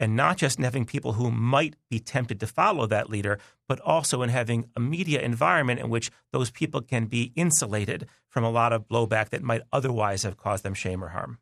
and 0.00 0.16
not 0.16 0.38
just 0.38 0.56
in 0.56 0.64
having 0.64 0.86
people 0.86 1.12
who 1.12 1.30
might 1.30 1.76
be 1.90 2.00
tempted 2.00 2.40
to 2.40 2.46
follow 2.46 2.86
that 2.86 3.10
leader, 3.10 3.38
but 3.68 3.78
also 3.80 4.22
in 4.22 4.30
having 4.30 4.64
a 4.74 4.80
media 4.80 5.20
environment 5.20 5.78
in 5.78 5.90
which 5.90 6.10
those 6.32 6.50
people 6.50 6.80
can 6.80 7.04
be 7.04 7.32
insulated 7.36 8.08
from 8.26 8.42
a 8.42 8.50
lot 8.50 8.72
of 8.72 8.88
blowback 8.88 9.28
that 9.28 9.42
might 9.42 9.60
otherwise 9.72 10.22
have 10.22 10.38
caused 10.38 10.64
them 10.64 10.72
shame 10.72 11.04
or 11.04 11.08
harm. 11.08 11.38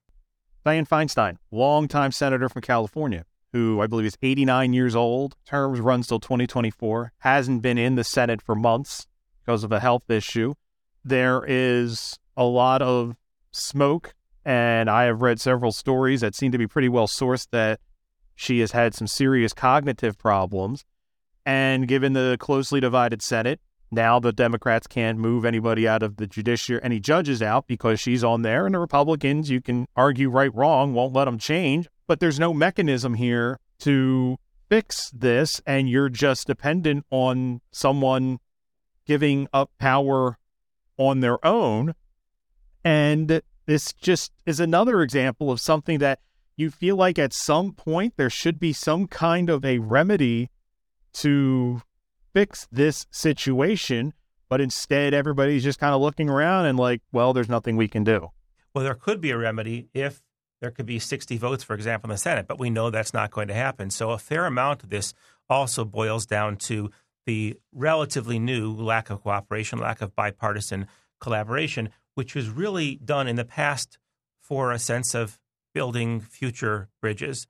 Dianne 0.64 0.88
Feinstein, 0.88 1.38
longtime 1.50 2.12
senator 2.12 2.48
from 2.48 2.62
California, 2.62 3.24
who 3.52 3.80
I 3.80 3.86
believe 3.86 4.06
is 4.06 4.18
89 4.22 4.72
years 4.72 4.94
old, 4.94 5.36
terms 5.46 5.80
runs 5.80 6.06
till 6.06 6.20
2024, 6.20 7.12
hasn't 7.18 7.62
been 7.62 7.78
in 7.78 7.94
the 7.94 8.04
Senate 8.04 8.42
for 8.42 8.54
months 8.54 9.06
because 9.40 9.64
of 9.64 9.72
a 9.72 9.80
health 9.80 10.10
issue. 10.10 10.54
There 11.04 11.44
is 11.46 12.18
a 12.36 12.44
lot 12.44 12.82
of 12.82 13.16
smoke, 13.50 14.14
and 14.44 14.90
I 14.90 15.04
have 15.04 15.22
read 15.22 15.40
several 15.40 15.72
stories 15.72 16.20
that 16.20 16.34
seem 16.34 16.52
to 16.52 16.58
be 16.58 16.66
pretty 16.66 16.88
well 16.88 17.06
sourced 17.06 17.48
that 17.50 17.80
she 18.34 18.60
has 18.60 18.72
had 18.72 18.94
some 18.94 19.06
serious 19.06 19.52
cognitive 19.52 20.18
problems. 20.18 20.84
And 21.46 21.88
given 21.88 22.12
the 22.12 22.36
closely 22.38 22.78
divided 22.78 23.22
Senate, 23.22 23.60
now 23.90 24.20
the 24.20 24.32
Democrats 24.32 24.86
can't 24.86 25.18
move 25.18 25.44
anybody 25.44 25.88
out 25.88 26.02
of 26.02 26.16
the 26.16 26.26
judiciary, 26.26 26.82
any 26.82 27.00
judges 27.00 27.42
out 27.42 27.66
because 27.66 28.00
she's 28.00 28.22
on 28.22 28.42
there. 28.42 28.66
And 28.66 28.74
the 28.74 28.78
Republicans, 28.78 29.50
you 29.50 29.60
can 29.60 29.86
argue 29.96 30.28
right, 30.28 30.54
wrong, 30.54 30.92
won't 30.92 31.14
let 31.14 31.24
them 31.24 31.38
change. 31.38 31.88
But 32.06 32.20
there's 32.20 32.38
no 32.38 32.52
mechanism 32.52 33.14
here 33.14 33.60
to 33.80 34.38
fix 34.68 35.10
this. 35.10 35.60
And 35.66 35.88
you're 35.88 36.10
just 36.10 36.46
dependent 36.46 37.06
on 37.10 37.60
someone 37.72 38.38
giving 39.06 39.48
up 39.52 39.70
power 39.78 40.38
on 40.98 41.20
their 41.20 41.44
own. 41.44 41.94
And 42.84 43.40
this 43.66 43.92
just 43.94 44.32
is 44.44 44.60
another 44.60 45.02
example 45.02 45.50
of 45.50 45.60
something 45.60 45.98
that 45.98 46.20
you 46.56 46.70
feel 46.70 46.96
like 46.96 47.18
at 47.18 47.32
some 47.32 47.72
point 47.72 48.14
there 48.16 48.30
should 48.30 48.58
be 48.58 48.72
some 48.72 49.06
kind 49.06 49.48
of 49.48 49.64
a 49.64 49.78
remedy 49.78 50.50
to 51.12 51.80
fix 52.38 52.68
this 52.70 53.04
situation, 53.10 54.14
but 54.48 54.60
instead 54.60 55.12
everybody's 55.12 55.64
just 55.64 55.80
kind 55.80 55.92
of 55.92 56.00
looking 56.00 56.30
around 56.30 56.66
and 56.66 56.78
like, 56.78 57.02
well, 57.10 57.32
there's 57.32 57.48
nothing 57.48 57.76
we 57.76 57.88
can 57.88 58.04
do. 58.04 58.28
Well, 58.72 58.84
there 58.84 58.94
could 58.94 59.20
be 59.20 59.32
a 59.32 59.36
remedy 59.36 59.88
if 59.92 60.22
there 60.60 60.70
could 60.70 60.86
be 60.86 61.00
60 61.00 61.36
votes, 61.36 61.64
for 61.64 61.74
example, 61.74 62.08
in 62.08 62.14
the 62.14 62.18
Senate, 62.18 62.46
but 62.46 62.60
we 62.60 62.70
know 62.70 62.90
that's 62.90 63.12
not 63.12 63.32
going 63.32 63.48
to 63.48 63.54
happen. 63.54 63.90
So 63.90 64.10
a 64.10 64.18
fair 64.18 64.46
amount 64.46 64.84
of 64.84 64.90
this 64.90 65.14
also 65.50 65.84
boils 65.84 66.26
down 66.26 66.58
to 66.58 66.90
the 67.26 67.56
relatively 67.72 68.38
new 68.38 68.72
lack 68.72 69.10
of 69.10 69.20
cooperation, 69.24 69.80
lack 69.80 70.00
of 70.00 70.14
bipartisan 70.14 70.86
collaboration, 71.20 71.88
which 72.14 72.36
was 72.36 72.48
really 72.48 73.00
done 73.04 73.26
in 73.26 73.34
the 73.34 73.44
past 73.44 73.98
for 74.40 74.70
a 74.70 74.78
sense 74.78 75.12
of 75.12 75.40
building 75.74 76.20
future 76.20 76.88
bridges, 77.00 77.48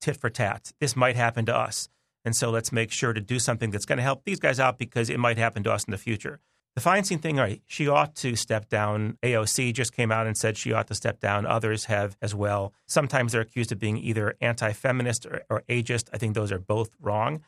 tit 0.00 0.16
for 0.16 0.30
tat. 0.30 0.72
This 0.80 0.96
might 0.96 1.16
happen 1.16 1.44
to 1.44 1.54
us. 1.54 1.90
And 2.24 2.34
so 2.34 2.50
let's 2.50 2.72
make 2.72 2.90
sure 2.90 3.12
to 3.12 3.20
do 3.20 3.38
something 3.38 3.70
that's 3.70 3.84
going 3.84 3.98
to 3.98 4.02
help 4.02 4.24
these 4.24 4.40
guys 4.40 4.58
out 4.58 4.78
because 4.78 5.10
it 5.10 5.18
might 5.18 5.38
happen 5.38 5.62
to 5.64 5.72
us 5.72 5.84
in 5.84 5.90
the 5.90 5.98
future. 5.98 6.40
The 6.74 6.80
Feinstein 6.80 7.20
thing, 7.20 7.36
right, 7.36 7.62
she 7.66 7.86
ought 7.86 8.16
to 8.16 8.34
step 8.34 8.68
down. 8.68 9.16
AOC 9.22 9.72
just 9.74 9.92
came 9.92 10.10
out 10.10 10.26
and 10.26 10.36
said 10.36 10.56
she 10.56 10.72
ought 10.72 10.88
to 10.88 10.94
step 10.94 11.20
down. 11.20 11.46
Others 11.46 11.84
have 11.84 12.16
as 12.20 12.34
well. 12.34 12.72
Sometimes 12.86 13.32
they're 13.32 13.42
accused 13.42 13.70
of 13.70 13.78
being 13.78 13.96
either 13.96 14.34
anti 14.40 14.72
feminist 14.72 15.24
or, 15.24 15.42
or 15.48 15.62
ageist. 15.68 16.08
I 16.12 16.18
think 16.18 16.34
those 16.34 16.50
are 16.50 16.58
both 16.58 16.90
wrong. 17.00 17.42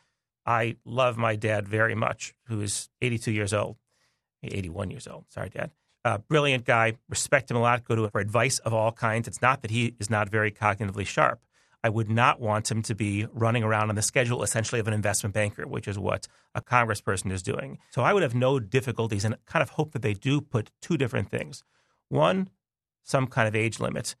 I 0.45 0.77
love 0.85 1.17
my 1.17 1.35
dad 1.35 1.67
very 1.67 1.93
much, 1.93 2.33
who 2.45 2.61
is 2.61 2.89
82 3.01 3.33
years 3.33 3.53
old, 3.53 3.75
81 4.43 4.91
years 4.91 5.07
old. 5.07 5.25
Sorry, 5.27 5.49
Dad. 5.49 5.71
Uh, 6.05 6.19
brilliant 6.19 6.63
guy. 6.63 6.93
Respect 7.09 7.51
him 7.51 7.57
a 7.57 7.59
lot. 7.59 7.83
Go 7.83 7.95
to 7.95 8.05
him 8.05 8.09
for 8.09 8.21
advice 8.21 8.59
of 8.59 8.73
all 8.73 8.93
kinds. 8.93 9.27
It's 9.27 9.41
not 9.41 9.61
that 9.61 9.71
he 9.71 9.93
is 9.99 10.09
not 10.09 10.29
very 10.29 10.51
cognitively 10.51 11.05
sharp. 11.05 11.41
I 11.87 11.89
would 11.89 12.09
not 12.09 12.41
want 12.41 12.69
him 12.69 12.81
to 12.81 12.93
be 12.93 13.27
running 13.31 13.63
around 13.63 13.87
on 13.87 13.95
the 13.95 14.01
schedule 14.01 14.43
essentially 14.43 14.81
of 14.81 14.89
an 14.89 14.93
investment 14.93 15.33
banker, 15.33 15.65
which 15.65 15.87
is 15.87 15.97
what 15.97 16.27
a 16.53 16.61
congressperson 16.61 17.31
is 17.31 17.41
doing. 17.41 17.77
So 17.91 18.01
I 18.01 18.11
would 18.11 18.23
have 18.23 18.35
no 18.35 18.59
difficulties 18.59 19.23
and 19.23 19.37
kind 19.45 19.63
of 19.63 19.69
hope 19.69 19.93
that 19.93 20.01
they 20.01 20.13
do 20.13 20.41
put 20.41 20.69
two 20.81 20.97
different 20.97 21.31
things. 21.31 21.63
One, 22.09 22.49
some 23.03 23.27
kind 23.27 23.47
of 23.47 23.55
age 23.55 23.79
limit 23.79 24.17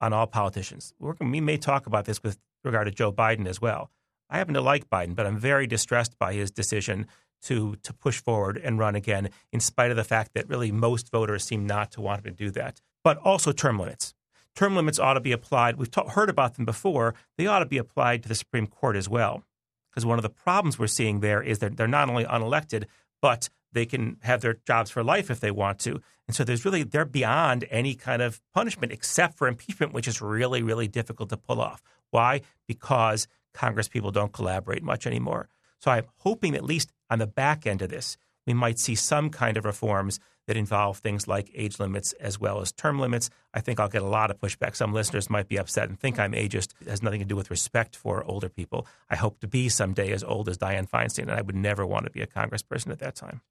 on 0.00 0.12
all 0.12 0.28
politicians. 0.28 0.94
We 1.18 1.40
may 1.40 1.56
talk 1.56 1.86
about 1.86 2.04
this 2.04 2.22
with 2.22 2.38
regard 2.62 2.86
to 2.86 2.92
Joe 2.92 3.12
Biden 3.12 3.48
as 3.48 3.60
well. 3.60 3.90
I 4.30 4.38
happen 4.38 4.54
to 4.54 4.60
like 4.60 4.88
Biden, 4.88 5.16
but 5.16 5.26
I'm 5.26 5.38
very 5.38 5.66
distressed 5.66 6.20
by 6.20 6.34
his 6.34 6.52
decision 6.52 7.08
to 7.42 7.74
to 7.82 7.92
push 7.92 8.22
forward 8.22 8.58
and 8.58 8.78
run 8.78 8.94
again, 8.94 9.30
in 9.52 9.58
spite 9.58 9.90
of 9.90 9.96
the 9.96 10.04
fact 10.04 10.34
that 10.34 10.48
really 10.48 10.70
most 10.70 11.10
voters 11.10 11.42
seem 11.42 11.66
not 11.66 11.90
to 11.92 12.00
want 12.00 12.24
him 12.24 12.32
to 12.32 12.44
do 12.44 12.52
that. 12.52 12.80
But 13.02 13.18
also 13.18 13.50
term 13.50 13.80
limits 13.80 14.14
term 14.54 14.74
limits 14.74 14.98
ought 14.98 15.14
to 15.14 15.20
be 15.20 15.32
applied. 15.32 15.76
We've 15.76 15.90
ta- 15.90 16.08
heard 16.08 16.30
about 16.30 16.54
them 16.54 16.64
before. 16.64 17.14
They 17.36 17.46
ought 17.46 17.60
to 17.60 17.66
be 17.66 17.78
applied 17.78 18.22
to 18.22 18.28
the 18.28 18.34
Supreme 18.34 18.66
Court 18.66 18.96
as 18.96 19.08
well. 19.08 19.44
Because 19.90 20.04
one 20.06 20.18
of 20.18 20.22
the 20.22 20.30
problems 20.30 20.78
we're 20.78 20.86
seeing 20.86 21.20
there 21.20 21.42
is 21.42 21.58
that 21.58 21.76
they're 21.76 21.88
not 21.88 22.08
only 22.08 22.24
unelected, 22.24 22.84
but 23.20 23.48
they 23.72 23.86
can 23.86 24.16
have 24.20 24.40
their 24.40 24.58
jobs 24.66 24.90
for 24.90 25.02
life 25.02 25.30
if 25.30 25.40
they 25.40 25.50
want 25.50 25.78
to. 25.80 26.00
And 26.26 26.36
so 26.36 26.44
there's 26.44 26.64
really, 26.64 26.82
they're 26.82 27.04
beyond 27.04 27.64
any 27.70 27.94
kind 27.94 28.22
of 28.22 28.40
punishment 28.54 28.92
except 28.92 29.36
for 29.36 29.48
impeachment, 29.48 29.92
which 29.92 30.08
is 30.08 30.20
really, 30.20 30.62
really 30.62 30.88
difficult 30.88 31.30
to 31.30 31.36
pull 31.36 31.60
off. 31.60 31.82
Why? 32.10 32.42
Because 32.66 33.26
Congress 33.54 33.88
people 33.88 34.10
don't 34.10 34.32
collaborate 34.32 34.82
much 34.82 35.06
anymore. 35.06 35.48
So 35.80 35.90
I'm 35.90 36.04
hoping 36.18 36.54
at 36.54 36.64
least 36.64 36.92
on 37.10 37.18
the 37.18 37.26
back 37.26 37.66
end 37.66 37.82
of 37.82 37.90
this, 37.90 38.16
we 38.46 38.54
might 38.54 38.78
see 38.78 38.94
some 38.94 39.30
kind 39.30 39.56
of 39.56 39.64
reforms 39.64 40.20
that 40.48 40.56
involve 40.56 40.98
things 40.98 41.28
like 41.28 41.50
age 41.54 41.78
limits 41.78 42.14
as 42.14 42.40
well 42.40 42.60
as 42.62 42.72
term 42.72 42.98
limits. 42.98 43.28
I 43.52 43.60
think 43.60 43.78
I'll 43.78 43.88
get 43.88 44.02
a 44.02 44.06
lot 44.06 44.30
of 44.30 44.40
pushback. 44.40 44.74
Some 44.74 44.94
listeners 44.94 45.28
might 45.28 45.46
be 45.46 45.58
upset 45.58 45.90
and 45.90 46.00
think 46.00 46.18
I'm 46.18 46.32
ageist. 46.32 46.72
It 46.80 46.88
has 46.88 47.02
nothing 47.02 47.20
to 47.20 47.26
do 47.26 47.36
with 47.36 47.50
respect 47.50 47.94
for 47.94 48.24
older 48.24 48.48
people. 48.48 48.86
I 49.10 49.16
hope 49.16 49.40
to 49.40 49.46
be 49.46 49.68
someday 49.68 50.10
as 50.10 50.24
old 50.24 50.48
as 50.48 50.56
Dianne 50.56 50.88
Feinstein, 50.88 51.24
and 51.24 51.32
I 51.32 51.42
would 51.42 51.54
never 51.54 51.86
want 51.86 52.06
to 52.06 52.10
be 52.10 52.22
a 52.22 52.26
congressperson 52.26 52.90
at 52.90 52.98
that 53.00 53.14
time. 53.14 53.42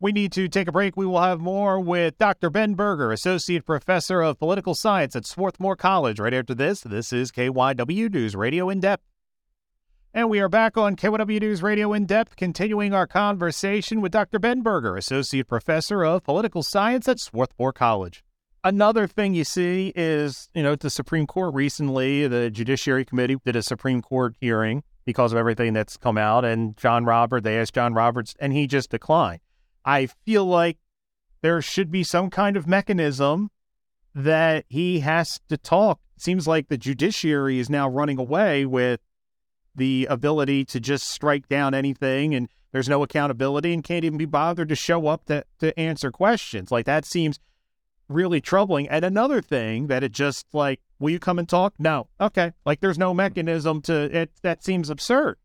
We 0.00 0.10
need 0.10 0.32
to 0.32 0.48
take 0.48 0.66
a 0.66 0.72
break. 0.72 0.96
We 0.96 1.06
will 1.06 1.22
have 1.22 1.40
more 1.40 1.78
with 1.78 2.18
Dr. 2.18 2.50
Ben 2.50 2.74
Berger, 2.74 3.12
Associate 3.12 3.64
Professor 3.64 4.20
of 4.20 4.40
Political 4.40 4.74
Science 4.74 5.14
at 5.14 5.26
Swarthmore 5.26 5.76
College. 5.76 6.18
Right 6.18 6.34
after 6.34 6.54
this, 6.54 6.80
this 6.80 7.12
is 7.12 7.30
KYW 7.30 8.12
News 8.12 8.34
Radio 8.34 8.68
in 8.68 8.80
Depth. 8.80 9.13
And 10.16 10.30
we 10.30 10.38
are 10.38 10.48
back 10.48 10.76
on 10.76 10.94
KYW 10.94 11.40
News 11.40 11.60
Radio 11.60 11.92
in 11.92 12.06
depth, 12.06 12.36
continuing 12.36 12.94
our 12.94 13.04
conversation 13.04 14.00
with 14.00 14.12
Dr. 14.12 14.38
Ben 14.38 14.62
Berger, 14.62 14.96
Associate 14.96 15.44
Professor 15.44 16.04
of 16.04 16.22
Political 16.22 16.62
Science 16.62 17.08
at 17.08 17.18
Swarthmore 17.18 17.72
College. 17.72 18.22
Another 18.62 19.08
thing 19.08 19.34
you 19.34 19.42
see 19.42 19.92
is, 19.96 20.48
you 20.54 20.62
know, 20.62 20.76
the 20.76 20.88
Supreme 20.88 21.26
Court 21.26 21.52
recently, 21.52 22.28
the 22.28 22.48
Judiciary 22.48 23.04
Committee 23.04 23.38
did 23.44 23.56
a 23.56 23.62
Supreme 23.62 24.02
Court 24.02 24.36
hearing 24.40 24.84
because 25.04 25.32
of 25.32 25.38
everything 25.38 25.72
that's 25.72 25.96
come 25.96 26.16
out, 26.16 26.44
and 26.44 26.76
John 26.76 27.04
Roberts, 27.04 27.42
they 27.42 27.58
asked 27.58 27.74
John 27.74 27.92
Roberts, 27.92 28.36
and 28.38 28.52
he 28.52 28.68
just 28.68 28.90
declined. 28.90 29.40
I 29.84 30.06
feel 30.06 30.44
like 30.44 30.78
there 31.42 31.60
should 31.60 31.90
be 31.90 32.04
some 32.04 32.30
kind 32.30 32.56
of 32.56 32.68
mechanism 32.68 33.50
that 34.14 34.64
he 34.68 35.00
has 35.00 35.40
to 35.48 35.56
talk. 35.56 35.98
Seems 36.16 36.46
like 36.46 36.68
the 36.68 36.78
judiciary 36.78 37.58
is 37.58 37.68
now 37.68 37.88
running 37.88 38.20
away 38.20 38.64
with 38.64 39.00
the 39.74 40.06
ability 40.10 40.64
to 40.66 40.80
just 40.80 41.08
strike 41.08 41.48
down 41.48 41.74
anything 41.74 42.34
and 42.34 42.48
there's 42.72 42.88
no 42.88 43.02
accountability 43.02 43.72
and 43.72 43.84
can't 43.84 44.04
even 44.04 44.18
be 44.18 44.24
bothered 44.24 44.68
to 44.68 44.74
show 44.74 45.06
up 45.06 45.26
to, 45.26 45.44
to 45.60 45.78
answer 45.78 46.10
questions. 46.10 46.72
Like 46.72 46.86
that 46.86 47.04
seems 47.04 47.38
really 48.08 48.40
troubling. 48.40 48.88
And 48.88 49.04
another 49.04 49.40
thing 49.40 49.86
that 49.86 50.02
it 50.02 50.12
just 50.12 50.46
like, 50.52 50.80
will 50.98 51.10
you 51.10 51.20
come 51.20 51.38
and 51.38 51.48
talk? 51.48 51.74
No. 51.78 52.08
Okay. 52.20 52.52
Like 52.66 52.80
there's 52.80 52.98
no 52.98 53.14
mechanism 53.14 53.80
to 53.82 53.94
it. 54.16 54.30
That 54.42 54.64
seems 54.64 54.90
absurd. 54.90 55.38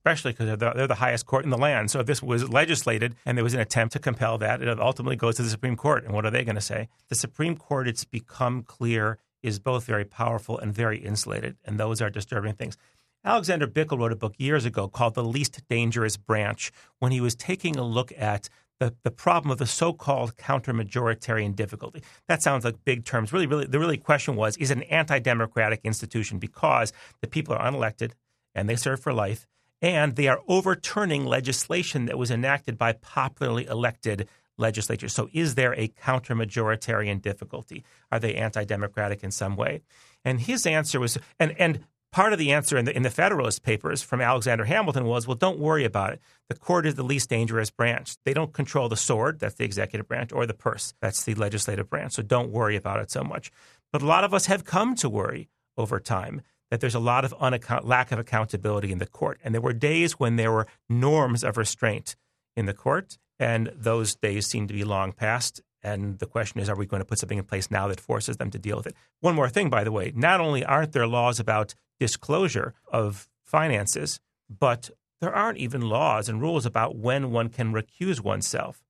Especially 0.00 0.32
because 0.32 0.46
they're, 0.46 0.56
the, 0.56 0.72
they're 0.76 0.86
the 0.86 0.94
highest 0.96 1.26
court 1.26 1.44
in 1.44 1.50
the 1.50 1.58
land. 1.58 1.90
So 1.90 2.00
if 2.00 2.06
this 2.06 2.22
was 2.22 2.48
legislated 2.48 3.14
and 3.26 3.36
there 3.36 3.44
was 3.44 3.54
an 3.54 3.60
attempt 3.60 3.92
to 3.94 3.98
compel 3.98 4.38
that, 4.38 4.62
it 4.62 4.80
ultimately 4.80 5.16
goes 5.16 5.36
to 5.36 5.42
the 5.42 5.50
Supreme 5.50 5.76
Court. 5.76 6.04
And 6.04 6.12
what 6.12 6.26
are 6.26 6.30
they 6.30 6.44
going 6.44 6.56
to 6.56 6.60
say? 6.60 6.88
The 7.08 7.14
Supreme 7.14 7.56
Court, 7.56 7.86
it's 7.86 8.04
become 8.04 8.62
clear, 8.62 9.18
is 9.42 9.58
both 9.58 9.84
very 9.84 10.04
powerful 10.04 10.58
and 10.58 10.74
very 10.74 10.98
insulated. 10.98 11.56
And 11.64 11.78
those 11.78 12.00
are 12.00 12.10
disturbing 12.10 12.54
things. 12.54 12.76
Alexander 13.24 13.68
Bickel 13.68 13.98
wrote 13.98 14.10
a 14.10 14.16
book 14.16 14.34
years 14.36 14.64
ago 14.64 14.88
called 14.88 15.14
The 15.14 15.22
Least 15.22 15.62
Dangerous 15.68 16.16
Branch 16.16 16.72
when 16.98 17.12
he 17.12 17.20
was 17.20 17.36
taking 17.36 17.76
a 17.76 17.84
look 17.84 18.12
at 18.18 18.48
the, 18.80 18.96
the 19.04 19.12
problem 19.12 19.52
of 19.52 19.58
the 19.58 19.66
so-called 19.66 20.36
counter-majoritarian 20.36 21.54
difficulty. 21.54 22.02
That 22.26 22.42
sounds 22.42 22.64
like 22.64 22.84
big 22.84 23.04
terms. 23.04 23.32
Really, 23.32 23.46
really, 23.46 23.66
the 23.66 23.78
really 23.78 23.96
question 23.96 24.34
was, 24.34 24.56
is 24.56 24.72
it 24.72 24.78
an 24.78 24.82
anti-democratic 24.84 25.82
institution 25.84 26.38
because 26.38 26.92
the 27.20 27.28
people 27.28 27.54
are 27.54 27.70
unelected 27.70 28.12
and 28.56 28.68
they 28.68 28.74
serve 28.74 28.98
for 28.98 29.12
life, 29.12 29.46
and 29.80 30.16
they 30.16 30.26
are 30.26 30.40
overturning 30.48 31.24
legislation 31.24 32.06
that 32.06 32.18
was 32.18 32.30
enacted 32.30 32.76
by 32.76 32.92
popularly 32.92 33.66
elected 33.66 34.28
legislatures. 34.58 35.12
So 35.12 35.28
is 35.32 35.54
there 35.54 35.74
a 35.78 35.88
counter-majoritarian 35.88 37.22
difficulty? 37.22 37.84
Are 38.10 38.18
they 38.18 38.34
anti-democratic 38.34 39.22
in 39.22 39.30
some 39.30 39.56
way? 39.56 39.82
And 40.24 40.40
his 40.40 40.66
answer 40.66 41.00
was, 41.00 41.18
and, 41.38 41.54
and 41.58 41.84
part 42.12 42.32
of 42.32 42.38
the 42.38 42.52
answer 42.52 42.76
in 42.76 42.84
the, 42.84 42.94
in 42.94 43.02
the 43.02 43.10
Federalist 43.10 43.62
Papers 43.62 44.02
from 44.02 44.20
Alexander 44.20 44.64
Hamilton 44.64 45.04
was, 45.06 45.26
well, 45.26 45.34
don't 45.34 45.58
worry 45.58 45.84
about 45.84 46.12
it. 46.12 46.20
The 46.48 46.54
court 46.54 46.86
is 46.86 46.94
the 46.94 47.02
least 47.02 47.30
dangerous 47.30 47.70
branch. 47.70 48.16
They 48.24 48.34
don't 48.34 48.52
control 48.52 48.88
the 48.88 48.96
sword, 48.96 49.40
that's 49.40 49.54
the 49.56 49.64
executive 49.64 50.06
branch, 50.06 50.32
or 50.32 50.46
the 50.46 50.54
purse, 50.54 50.94
that's 51.00 51.24
the 51.24 51.34
legislative 51.34 51.88
branch. 51.90 52.12
So 52.12 52.22
don't 52.22 52.50
worry 52.50 52.76
about 52.76 53.00
it 53.00 53.10
so 53.10 53.24
much. 53.24 53.50
But 53.92 54.02
a 54.02 54.06
lot 54.06 54.24
of 54.24 54.32
us 54.32 54.46
have 54.46 54.64
come 54.64 54.94
to 54.96 55.08
worry 55.08 55.48
over 55.76 55.98
time 55.98 56.42
that 56.70 56.80
there's 56.80 56.94
a 56.94 57.00
lot 57.00 57.24
of 57.24 57.34
unaccount- 57.38 57.84
lack 57.84 58.12
of 58.12 58.18
accountability 58.18 58.92
in 58.92 58.98
the 58.98 59.06
court. 59.06 59.38
And 59.42 59.54
there 59.54 59.60
were 59.60 59.74
days 59.74 60.12
when 60.12 60.36
there 60.36 60.52
were 60.52 60.66
norms 60.88 61.42
of 61.44 61.56
restraint 61.56 62.16
in 62.56 62.66
the 62.66 62.74
court, 62.74 63.18
and 63.38 63.72
those 63.74 64.14
days 64.14 64.46
seem 64.46 64.68
to 64.68 64.74
be 64.74 64.84
long 64.84 65.12
past. 65.12 65.60
And 65.82 66.18
the 66.18 66.26
question 66.26 66.60
is, 66.60 66.68
are 66.68 66.76
we 66.76 66.86
going 66.86 67.00
to 67.00 67.06
put 67.06 67.18
something 67.18 67.38
in 67.38 67.44
place 67.44 67.70
now 67.70 67.88
that 67.88 68.00
forces 68.00 68.36
them 68.36 68.50
to 68.50 68.58
deal 68.58 68.76
with 68.76 68.86
it? 68.86 68.94
One 69.20 69.34
more 69.34 69.48
thing, 69.48 69.68
by 69.68 69.82
the 69.82 69.92
way, 69.92 70.12
not 70.14 70.40
only 70.40 70.64
aren't 70.64 70.92
there 70.92 71.06
laws 71.06 71.40
about 71.40 71.74
disclosure 71.98 72.74
of 72.86 73.28
finances, 73.42 74.20
but 74.48 74.90
there 75.20 75.34
aren't 75.34 75.58
even 75.58 75.80
laws 75.82 76.28
and 76.28 76.40
rules 76.40 76.66
about 76.66 76.96
when 76.96 77.30
one 77.30 77.48
can 77.48 77.72
recuse 77.72 78.20
oneself. 78.20 78.82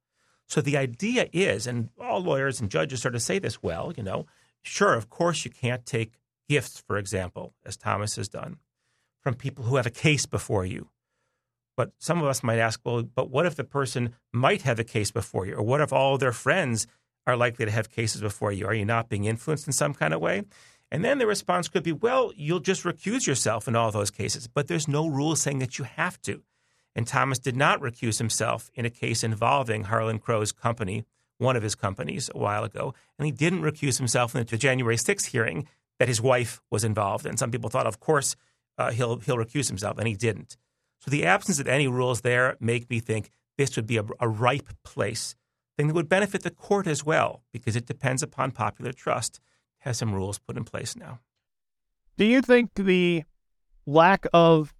So 0.47 0.61
the 0.61 0.77
idea 0.77 1.29
is, 1.33 1.67
and 1.67 1.89
all 1.99 2.21
lawyers 2.21 2.61
and 2.61 2.71
judges 2.71 3.01
sort 3.01 3.15
of 3.15 3.23
say 3.23 3.39
this 3.39 3.63
well, 3.63 3.93
you 3.97 4.03
know, 4.03 4.27
sure, 4.63 4.95
of 4.95 5.09
course 5.09 5.45
you 5.45 5.51
can't 5.51 5.87
take 5.87 6.13
gifts, 6.49 6.83
for 6.87 6.99
example, 6.99 7.55
as 7.65 7.77
Thomas 7.77 8.17
has 8.17 8.29
done, 8.29 8.59
from 9.21 9.35
people 9.35 9.65
who 9.65 9.77
have 9.77 9.87
a 9.87 9.91
case 9.91 10.27
before 10.27 10.67
you. 10.67 10.89
But 11.77 11.93
some 11.99 12.19
of 12.19 12.27
us 12.27 12.43
might 12.43 12.59
ask, 12.59 12.81
well, 12.85 13.03
but 13.03 13.31
what 13.31 13.47
if 13.47 13.55
the 13.55 13.65
person 13.65 14.15
might 14.33 14.63
have 14.63 14.79
a 14.79 14.85
case 14.85 15.11
before 15.11 15.47
you? 15.47 15.55
Or 15.55 15.63
what 15.63 15.81
if 15.81 15.93
all 15.93 16.19
their 16.19 16.33
friends 16.33 16.87
are 17.27 17.37
likely 17.37 17.65
to 17.65 17.71
have 17.71 17.91
cases 17.91 18.21
before 18.21 18.53
you? 18.53 18.67
Are 18.67 18.75
you 18.75 18.85
not 18.85 19.09
being 19.09 19.25
influenced 19.25 19.67
in 19.67 19.73
some 19.73 19.95
kind 19.95 20.13
of 20.13 20.21
way? 20.21 20.43
And 20.91 21.03
then 21.03 21.19
the 21.19 21.27
response 21.27 21.69
could 21.69 21.83
be, 21.83 21.93
well, 21.93 22.33
you'll 22.37 22.61
just 22.61 22.85
recuse 22.85 23.27
yourself 23.27 23.67
in 23.67 23.75
all 23.75 23.91
those 23.91 24.11
cases. 24.11 24.47
But 24.47 24.69
there's 24.69 24.87
no 24.87 25.07
rule 25.07 25.37
saying 25.37 25.61
that 25.61 25.79
you 25.79 25.87
have 25.87 26.21
to. 26.23 26.43
And 26.95 27.07
Thomas 27.07 27.39
did 27.39 27.57
not 27.57 27.81
recuse 27.81 28.19
himself 28.19 28.71
in 28.75 28.85
a 28.85 28.91
case 28.91 29.25
involving 29.25 29.85
Harlan 29.85 30.19
Crow's 30.19 30.53
company, 30.53 31.05
one 31.39 31.57
of 31.57 31.63
his 31.63 31.75
companies, 31.75 32.29
a 32.35 32.39
while 32.39 32.65
ago. 32.65 32.93
And 33.19 33.25
he 33.25 33.33
didn't 33.33 33.63
recuse 33.63 33.97
himself 33.97 34.35
in 34.35 34.45
the 34.45 34.59
January 34.59 34.97
6th 34.97 35.27
hearing 35.27 35.67
that 35.99 36.09
his 36.09 36.21
wife 36.21 36.61
was 36.71 36.85
involved 36.85 37.25
in. 37.25 37.39
Some 37.39 37.51
people 37.51 37.71
thought, 37.71 37.87
of 37.87 37.99
course, 37.99 38.37
uh, 38.77 38.91
he'll 38.91 39.19
he'll 39.21 39.37
recuse 39.37 39.69
himself, 39.69 39.99
and 39.99 40.09
he 40.09 40.15
didn't. 40.15 40.57
So 41.05 41.11
the 41.11 41.27
absence 41.27 41.59
of 41.59 41.67
any 41.67 41.89
rules 41.89 42.21
there 42.21 42.57
make 42.61 42.89
me 42.89 43.01
think 43.01 43.31
this 43.59 43.75
would 43.77 43.87
be 43.87 43.97
a, 43.97 44.05
a 44.21 44.29
ripe 44.29 44.69
place, 44.85 45.35
thing 45.77 45.89
that 45.89 45.95
would 45.95 46.09
benefit 46.09 46.43
the 46.43 46.51
court 46.51 46.87
as 46.87 47.05
well, 47.05 47.43
because 47.53 47.75
it 47.75 47.87
depends 47.87 48.23
upon 48.23 48.53
popular 48.53 48.93
trust. 48.93 49.41
Has 49.81 49.99
some 49.99 50.15
rules 50.15 50.39
put 50.39 50.57
in 50.57 50.63
place 50.63 50.95
now. 50.95 51.19
Do 52.17 52.25
you 52.25 52.41
think 52.41 52.75
the 52.75 53.25
lack 53.85 54.27
of 54.33 54.73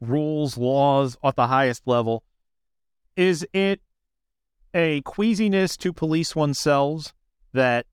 rules, 0.00 0.56
laws 0.56 1.16
at 1.24 1.34
the 1.34 1.48
highest 1.48 1.82
level 1.84 2.22
is 3.16 3.46
it 3.52 3.80
a 4.74 5.00
queasiness 5.02 5.76
to 5.78 5.92
police 5.92 6.36
oneself 6.36 7.14
that 7.52 7.86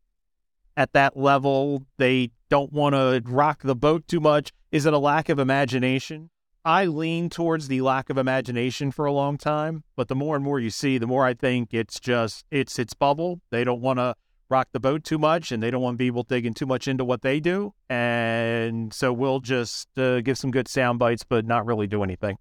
at 0.75 0.92
that 0.94 1.15
level 1.15 1.86
they 1.98 2.32
don't 2.50 2.74
want 2.74 2.94
to 2.94 3.22
rock 3.25 3.62
the 3.63 3.75
boat 3.75 4.08
too 4.08 4.20
much? 4.20 4.51
Is 4.72 4.86
it 4.86 4.94
a 4.94 5.00
lack 5.00 5.30
of 5.30 5.39
imagination? 5.39 6.30
I 6.65 6.86
lean 6.86 7.29
towards 7.29 7.67
the 7.67 7.82
lack 7.82 8.10
of 8.10 8.17
imagination 8.17 8.91
for 8.91 9.05
a 9.05 9.12
long 9.12 9.38
time, 9.38 9.84
but 9.98 10.08
the 10.08 10.15
more 10.15 10.36
and 10.36 10.46
more 10.46 10.60
you 10.60 10.70
see, 10.70 10.98
the 10.98 11.08
more 11.08 11.25
I 11.25 11.34
think 11.34 11.74
it's 11.74 12.00
just 12.00 12.46
it's 12.51 12.79
its 12.79 12.93
bubble. 12.93 13.41
They 13.51 13.65
don't 13.65 13.82
want 13.82 14.00
to 14.00 14.15
rock 14.50 14.70
the 14.72 14.79
boat 14.79 15.03
too 15.03 15.17
much, 15.17 15.51
and 15.51 15.62
they 15.62 15.72
don't 15.72 15.82
want 15.82 15.98
people 15.98 16.24
digging 16.24 16.53
too 16.53 16.65
much 16.65 16.88
into 16.88 17.03
what 17.03 17.22
they 17.22 17.41
do, 17.41 17.74
and 17.89 18.93
so 18.93 19.12
we'll 19.12 19.41
just 19.41 19.88
uh, 19.98 20.22
give 20.22 20.38
some 20.38 20.51
good 20.51 20.70
sound 20.70 21.00
bites, 21.00 21.24
but 21.27 21.46
not 21.46 21.65
really 21.65 21.88
do 21.88 22.01
anything. 22.01 22.38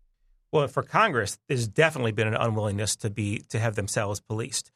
Well, 0.52 0.68
for 0.68 0.82
Congress, 0.82 1.38
there's 1.48 1.66
definitely 1.66 2.12
been 2.12 2.28
an 2.28 2.36
unwillingness 2.36 2.94
to 2.96 3.10
be 3.10 3.42
to 3.48 3.58
have 3.58 3.74
themselves 3.74 4.20
policed. 4.20 4.70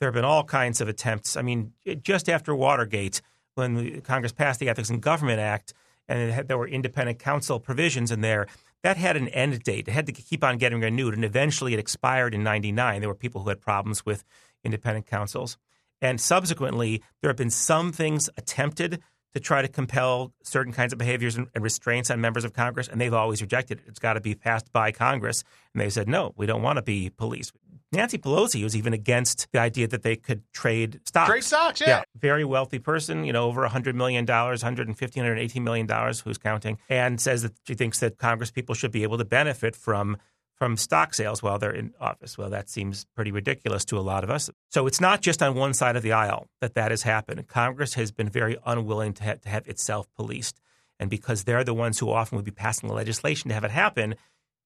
There 0.00 0.08
have 0.08 0.14
been 0.14 0.24
all 0.24 0.44
kinds 0.44 0.80
of 0.80 0.88
attempts. 0.88 1.36
I 1.36 1.42
mean, 1.42 1.72
just 2.02 2.28
after 2.28 2.54
Watergate, 2.54 3.22
when 3.54 4.00
Congress 4.00 4.32
passed 4.32 4.58
the 4.58 4.68
Ethics 4.68 4.90
in 4.90 4.98
Government 4.98 5.38
Act, 5.38 5.72
and 6.08 6.32
had, 6.32 6.48
there 6.48 6.58
were 6.58 6.68
independent 6.68 7.18
counsel 7.18 7.60
provisions 7.60 8.10
in 8.10 8.20
there, 8.20 8.46
that 8.82 8.96
had 8.96 9.16
an 9.16 9.28
end 9.28 9.62
date. 9.62 9.88
It 9.88 9.92
had 9.92 10.06
to 10.06 10.12
keep 10.12 10.42
on 10.42 10.58
getting 10.58 10.80
renewed, 10.80 11.14
and 11.14 11.24
eventually 11.24 11.72
it 11.72 11.78
expired 11.78 12.34
in 12.34 12.42
'99. 12.42 13.00
There 13.00 13.08
were 13.08 13.14
people 13.14 13.42
who 13.42 13.48
had 13.48 13.60
problems 13.60 14.04
with 14.04 14.24
independent 14.64 15.06
counsels, 15.06 15.56
and 16.00 16.20
subsequently 16.20 17.02
there 17.20 17.30
have 17.30 17.36
been 17.36 17.50
some 17.50 17.92
things 17.92 18.28
attempted 18.36 19.02
to 19.34 19.40
try 19.40 19.62
to 19.62 19.68
compel 19.68 20.32
certain 20.42 20.72
kinds 20.72 20.92
of 20.92 20.98
behaviors 20.98 21.36
and, 21.36 21.46
and, 21.54 21.64
restraints 21.64 22.10
on 22.10 22.20
members 22.20 22.44
of 22.44 22.52
Congress, 22.52 22.88
and 22.88 23.00
they've 23.00 23.14
always 23.14 23.40
rejected 23.40 23.78
it. 23.78 23.84
It's 23.86 23.98
got 23.98 24.14
to 24.14 24.20
be 24.20 24.34
passed 24.34 24.72
by 24.72 24.92
Congress. 24.92 25.42
And 25.72 25.80
they 25.80 25.90
said, 25.90 26.08
no, 26.08 26.32
we 26.36 26.46
don't 26.46 26.62
want 26.62 26.76
to 26.76 26.82
be 26.82 27.10
police. 27.10 27.52
Nancy 27.92 28.18
Pelosi 28.18 28.62
was 28.62 28.74
even 28.74 28.92
against 28.92 29.48
the 29.52 29.58
idea 29.58 29.86
that 29.88 30.02
they 30.02 30.16
could 30.16 30.42
trade 30.52 31.00
stocks. 31.04 31.28
Trade 31.28 31.44
stocks, 31.44 31.80
yeah. 31.80 31.88
yeah. 31.88 32.02
Very 32.16 32.44
wealthy 32.44 32.78
person, 32.78 33.24
you 33.24 33.32
know, 33.32 33.44
over 33.44 33.66
$100 33.66 33.94
million, 33.94 34.26
$115, 34.26 34.96
$118 34.96 35.62
million, 35.62 35.88
who's 36.24 36.38
counting, 36.38 36.78
and 36.88 37.20
says 37.20 37.42
that 37.42 37.52
she 37.66 37.74
thinks 37.74 38.00
that 38.00 38.18
Congress 38.18 38.50
people 38.50 38.74
should 38.74 38.92
be 38.92 39.02
able 39.02 39.18
to 39.18 39.24
benefit 39.24 39.76
from 39.76 40.16
from 40.62 40.76
stock 40.76 41.12
sales 41.12 41.42
while 41.42 41.58
they're 41.58 41.72
in 41.72 41.92
office. 42.00 42.38
Well, 42.38 42.50
that 42.50 42.68
seems 42.68 43.04
pretty 43.16 43.32
ridiculous 43.32 43.84
to 43.86 43.98
a 43.98 44.00
lot 44.00 44.22
of 44.22 44.30
us. 44.30 44.48
So 44.70 44.86
it's 44.86 45.00
not 45.00 45.20
just 45.20 45.42
on 45.42 45.56
one 45.56 45.74
side 45.74 45.96
of 45.96 46.04
the 46.04 46.12
aisle 46.12 46.46
that 46.60 46.74
that 46.74 46.92
has 46.92 47.02
happened. 47.02 47.44
Congress 47.48 47.94
has 47.94 48.12
been 48.12 48.28
very 48.28 48.56
unwilling 48.64 49.12
to 49.14 49.24
have, 49.24 49.40
to 49.40 49.48
have 49.48 49.66
itself 49.66 50.06
policed. 50.14 50.60
And 51.00 51.10
because 51.10 51.42
they're 51.42 51.64
the 51.64 51.74
ones 51.74 51.98
who 51.98 52.12
often 52.12 52.36
would 52.36 52.44
be 52.44 52.52
passing 52.52 52.88
the 52.88 52.94
legislation 52.94 53.48
to 53.48 53.54
have 53.54 53.64
it 53.64 53.72
happen, 53.72 54.14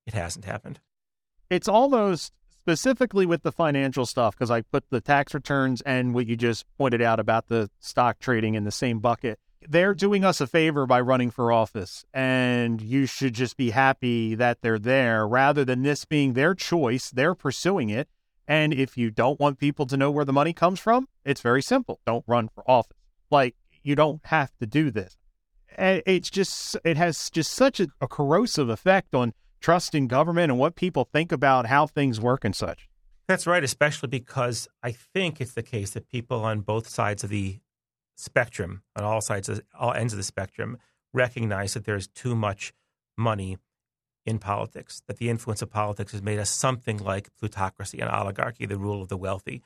it 0.07 0.13
hasn't 0.13 0.45
happened. 0.45 0.81
It's 1.49 1.67
almost 1.67 2.33
specifically 2.67 3.27
with 3.27 3.45
the 3.45 3.53
financial 3.53 4.05
stuff, 4.05 4.35
because 4.35 4.51
I 4.51 4.63
put 4.63 4.85
the 4.91 5.01
tax 5.01 5.33
returns 5.35 5.83
and 5.83 6.15
what 6.15 6.27
you 6.27 6.37
just 6.37 6.67
pointed 6.77 7.01
out 7.01 7.21
about 7.21 7.47
the 7.47 7.71
stock 7.79 8.19
trading 8.19 8.55
in 8.55 8.65
the 8.65 8.73
same 8.73 8.99
bucket 8.99 9.39
they're 9.69 9.95
doing 9.95 10.25
us 10.25 10.41
a 10.41 10.47
favor 10.47 10.87
by 10.87 11.01
running 11.01 11.31
for 11.31 11.51
office, 11.51 12.05
and 12.15 12.81
you 12.81 13.05
should 13.07 13.35
just 13.35 13.57
be 13.57 13.71
happy 13.71 14.35
that 14.37 14.61
they're 14.61 14.79
there 14.79 15.27
rather 15.27 15.65
than 15.65 15.83
this 15.83 16.05
being 16.05 16.35
their 16.35 16.55
choice. 16.55 17.11
They're 17.11 17.35
pursuing 17.35 17.91
it. 17.91 18.09
And 18.47 18.73
if 18.73 18.97
you 18.97 19.11
don't 19.11 19.41
want 19.41 19.59
people 19.59 19.87
to 19.87 19.97
know 19.97 20.13
where 20.13 20.25
the 20.25 20.33
money 20.33 20.53
comes 20.53 20.79
from, 20.79 21.09
it's 21.25 21.41
very 21.41 21.63
simple. 21.63 21.99
Don't 22.07 22.25
run 22.29 22.49
for 22.55 22.63
office. 22.71 22.97
Like, 23.29 23.57
you 23.83 23.97
don't 23.97 24.21
have 24.27 24.53
to 24.61 24.67
do 24.67 24.93
this. 24.93 25.17
It's 25.77 26.31
just, 26.31 26.77
it 26.85 26.97
has 26.97 27.29
just 27.31 27.53
such 27.53 27.81
a, 27.81 27.89
a 28.01 28.07
corrosive 28.07 28.69
effect 28.69 29.15
on 29.17 29.33
trust 29.67 29.97
in 29.97 30.07
government 30.07 30.49
and 30.49 30.61
what 30.61 30.77
people 30.77 31.09
think 31.13 31.33
about 31.33 31.67
how 31.67 31.89
things 31.89 32.21
work 32.21 32.45
and 32.45 32.55
such. 32.55 32.89
That's 33.27 33.49
right, 33.49 33.65
especially 33.65 34.09
because 34.09 34.69
I 34.81 34.93
think 34.93 35.41
it's 35.41 35.55
the 35.55 35.63
case 35.65 35.91
that 35.91 36.09
people 36.09 36.45
on 36.45 36.61
both 36.61 36.89
sides 36.89 37.25
of 37.25 37.31
the 37.31 37.59
spectrum, 38.17 38.85
on 38.95 39.03
all 39.03 39.21
sides, 39.21 39.49
of, 39.49 39.61
all 39.77 39.93
ends 39.93 40.13
of 40.13 40.19
the 40.19 40.23
spectrum, 40.23 40.79
recognize 41.13 41.75
that 41.75 41.85
there's 41.85 42.07
too 42.07 42.37
much 42.37 42.73
money 43.19 43.57
in 44.25 44.39
politics, 44.39 45.03
that 45.09 45.17
the 45.17 45.29
influence 45.29 45.63
of 45.63 45.69
politics 45.69 46.13
has 46.13 46.23
made 46.23 46.39
us 46.39 46.49
something 46.49 46.99
like 46.99 47.35
plutocracy 47.37 47.99
and 47.99 48.09
oligarchy, 48.09 48.67
the 48.67 48.79
rule 48.79 49.03
of 49.03 49.09
the 49.09 49.17
wealthy. 49.17 49.63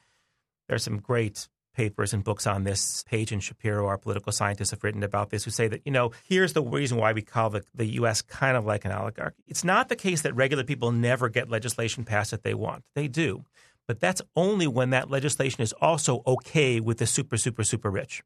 There's 0.66 0.82
some 0.82 0.96
great 0.96 1.46
papers 1.74 2.12
and 2.12 2.24
books 2.24 2.46
on 2.46 2.64
this. 2.64 3.04
Page 3.04 3.32
and 3.32 3.42
Shapiro, 3.42 3.86
our 3.86 3.98
political 3.98 4.32
scientists, 4.32 4.70
have 4.70 4.82
written 4.84 5.02
about 5.02 5.30
this, 5.30 5.44
who 5.44 5.50
say 5.50 5.68
that, 5.68 5.82
you 5.84 5.92
know, 5.92 6.12
here's 6.24 6.52
the 6.52 6.62
reason 6.62 6.98
why 6.98 7.12
we 7.12 7.22
call 7.22 7.50
the, 7.50 7.62
the 7.74 7.86
U.S. 7.86 8.22
kind 8.22 8.56
of 8.56 8.64
like 8.64 8.84
an 8.84 8.92
oligarchy. 8.92 9.42
It's 9.46 9.64
not 9.64 9.88
the 9.88 9.96
case 9.96 10.22
that 10.22 10.34
regular 10.34 10.64
people 10.64 10.92
never 10.92 11.28
get 11.28 11.48
legislation 11.48 12.04
passed 12.04 12.30
that 12.30 12.42
they 12.42 12.54
want. 12.54 12.84
They 12.94 13.08
do. 13.08 13.44
But 13.86 14.00
that's 14.00 14.22
only 14.36 14.66
when 14.66 14.90
that 14.90 15.10
legislation 15.10 15.62
is 15.62 15.74
also 15.80 16.22
okay 16.26 16.80
with 16.80 16.98
the 16.98 17.06
super, 17.06 17.36
super, 17.36 17.64
super 17.64 17.90
rich. 17.90 18.22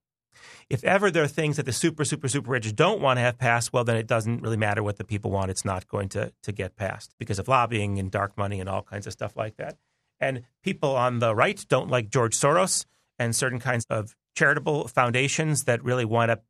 If 0.69 0.85
ever 0.85 1.11
there 1.11 1.23
are 1.23 1.29
things 1.29 1.57
that 1.57 1.67
the 1.67 1.73
super, 1.73 2.05
super, 2.05 2.29
super 2.29 2.51
rich 2.51 2.75
don't 2.75 3.01
want 3.01 3.17
to 3.19 3.23
have 3.23 3.39
passed, 3.39 3.73
well, 3.73 3.85
then 3.85 3.97
it 3.97 4.07
doesn't 4.07 4.43
really 4.43 4.57
matter 4.57 4.83
what 4.83 4.97
the 4.97 5.05
people 5.05 5.31
want. 5.31 5.51
It's 5.51 5.65
not 5.65 5.89
going 5.89 6.09
to, 6.11 6.33
to 6.43 6.53
get 6.53 6.77
passed 6.77 7.15
because 7.19 7.39
of 7.39 7.49
lobbying 7.49 7.99
and 7.99 8.11
dark 8.11 8.37
money 8.37 8.61
and 8.61 8.69
all 8.69 8.83
kinds 8.83 9.07
of 9.07 9.13
stuff 9.13 9.37
like 9.37 9.57
that. 9.57 9.77
And 10.21 10.43
people 10.63 10.97
on 10.97 11.19
the 11.19 11.35
right 11.35 11.65
don't 11.69 11.91
like 11.91 12.11
George 12.11 12.37
Soros 12.37 12.85
and 13.19 13.35
certain 13.35 13.61
kinds 13.61 13.85
of 13.91 14.15
charitable 14.35 14.89
foundations 14.89 15.65
that 15.65 15.83
really 15.85 16.05
wind 16.05 16.31
up, 16.31 16.45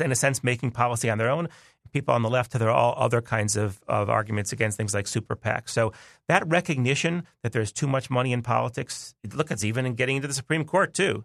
in 0.00 0.12
a 0.12 0.16
sense, 0.16 0.42
making 0.42 0.72
policy 0.72 1.08
on 1.08 1.18
their 1.18 1.30
own. 1.30 1.48
People 1.92 2.12
on 2.12 2.22
the 2.22 2.28
left 2.28 2.52
have 2.52 2.62
all 2.62 2.94
other 2.98 3.22
kinds 3.22 3.56
of, 3.56 3.80
of 3.88 4.10
arguments 4.10 4.52
against 4.52 4.76
things 4.76 4.92
like 4.92 5.06
super 5.06 5.34
PACs. 5.34 5.70
So 5.70 5.92
that 6.26 6.46
recognition 6.46 7.26
that 7.42 7.52
there's 7.52 7.72
too 7.72 7.86
much 7.86 8.10
money 8.10 8.32
in 8.32 8.42
politics, 8.42 9.14
look, 9.32 9.50
it's 9.50 9.64
even 9.64 9.86
in 9.86 9.94
getting 9.94 10.16
into 10.16 10.28
the 10.28 10.34
Supreme 10.34 10.64
Court 10.64 10.92
too, 10.92 11.24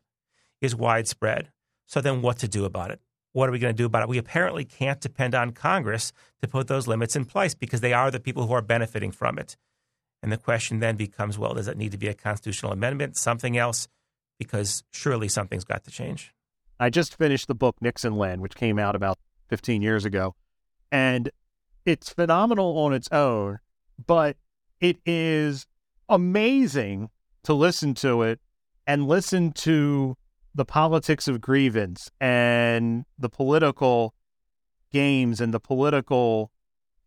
is 0.62 0.76
widespread. 0.76 1.52
So 1.86 2.00
then 2.00 2.22
what 2.22 2.38
to 2.40 2.48
do 2.48 2.64
about 2.64 2.92
it? 2.92 3.02
What 3.34 3.50
are 3.50 3.52
we 3.52 3.60
going 3.60 3.74
to 3.74 3.78
do 3.78 3.86
about 3.86 4.04
it? 4.04 4.10
We 4.10 4.20
apparently 4.20 4.64
can't 4.64 5.02
depend 5.02 5.36
on 5.36 5.52
Congress 5.52 6.14
to 6.42 6.48
put 6.48 6.68
those 6.68 6.88
limits 6.88 7.16
in 7.16 7.26
place 7.26 7.56
because 7.56 7.82
they 7.82 7.92
are 7.92 8.12
the 8.12 8.20
people 8.20 8.48
who 8.48 8.54
are 8.54 8.62
benefiting 8.62 9.12
from 9.12 9.38
it. 9.38 9.58
And 10.22 10.32
the 10.32 10.38
question 10.38 10.80
then 10.80 10.96
becomes 10.96 11.38
well, 11.38 11.54
does 11.54 11.68
it 11.68 11.78
need 11.78 11.92
to 11.92 11.98
be 11.98 12.08
a 12.08 12.14
constitutional 12.14 12.72
amendment, 12.72 13.18
something 13.18 13.58
else? 13.58 13.88
Because 14.40 14.84
surely 14.92 15.28
something's 15.28 15.64
got 15.64 15.84
to 15.86 15.92
change. 15.92 16.34
I 16.80 16.90
just 16.90 17.18
finished 17.18 17.48
the 17.48 17.56
book 17.56 17.78
Nixonland, 17.82 18.42
which 18.42 18.56
came 18.56 18.78
out 18.80 18.96
about 18.96 19.18
15 19.48 19.82
years 19.82 20.06
ago. 20.06 20.36
And 20.92 21.32
it's 21.86 22.10
phenomenal 22.10 22.78
on 22.78 22.94
its 22.94 23.08
own, 23.12 23.60
but 24.06 24.38
it 24.80 24.98
is 25.06 25.66
amazing 26.10 27.10
to 27.44 27.54
listen 27.54 27.94
to 27.96 28.22
it 28.22 28.40
and 28.86 29.08
listen 29.08 29.52
to 29.52 30.18
the 30.56 30.66
politics 30.66 31.28
of 31.28 31.42
grievance 31.42 32.10
and 32.20 33.06
the 33.18 33.30
political 33.30 34.14
games 34.92 35.42
and 35.42 35.54
the 35.54 35.60
political 35.60 36.52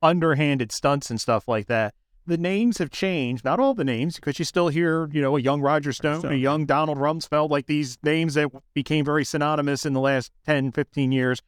underhanded 0.03 0.73
stunts 0.73 1.11
and 1.11 1.21
stuff 1.21 1.47
like 1.49 1.67
that. 1.67 1.95
The 2.27 2.37
names 2.37 2.79
have 2.79 2.91
changed, 2.91 3.45
not 3.45 3.61
all 3.61 3.73
the 3.73 3.85
names, 3.85 4.17
because 4.17 4.39
you 4.39 4.45
still 4.45 4.69
hear, 4.69 5.09
you 5.13 5.23
know, 5.23 5.37
a 5.37 5.41
young 5.41 5.61
Roger 5.61 5.93
Stone, 5.93 6.25
a 6.25 6.35
young 6.35 6.67
Donald 6.67 6.99
Rumsfeld, 6.99 7.51
like 7.51 7.67
these 7.67 7.99
names 8.03 8.35
that 8.35 8.51
became 8.75 9.05
very 9.05 9.25
synonymous 9.25 9.87
in 9.87 9.93
the 9.93 10.01
last 10.01 10.33
10, 10.45 10.73
15 10.73 11.13
years, 11.13 11.41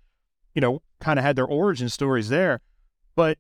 you 0.55 0.61
know, 0.61 0.81
kind 1.01 1.19
of 1.19 1.25
had 1.25 1.35
their 1.35 1.47
origin 1.47 1.89
stories 1.89 2.29
there. 2.29 2.61
But 3.17 3.39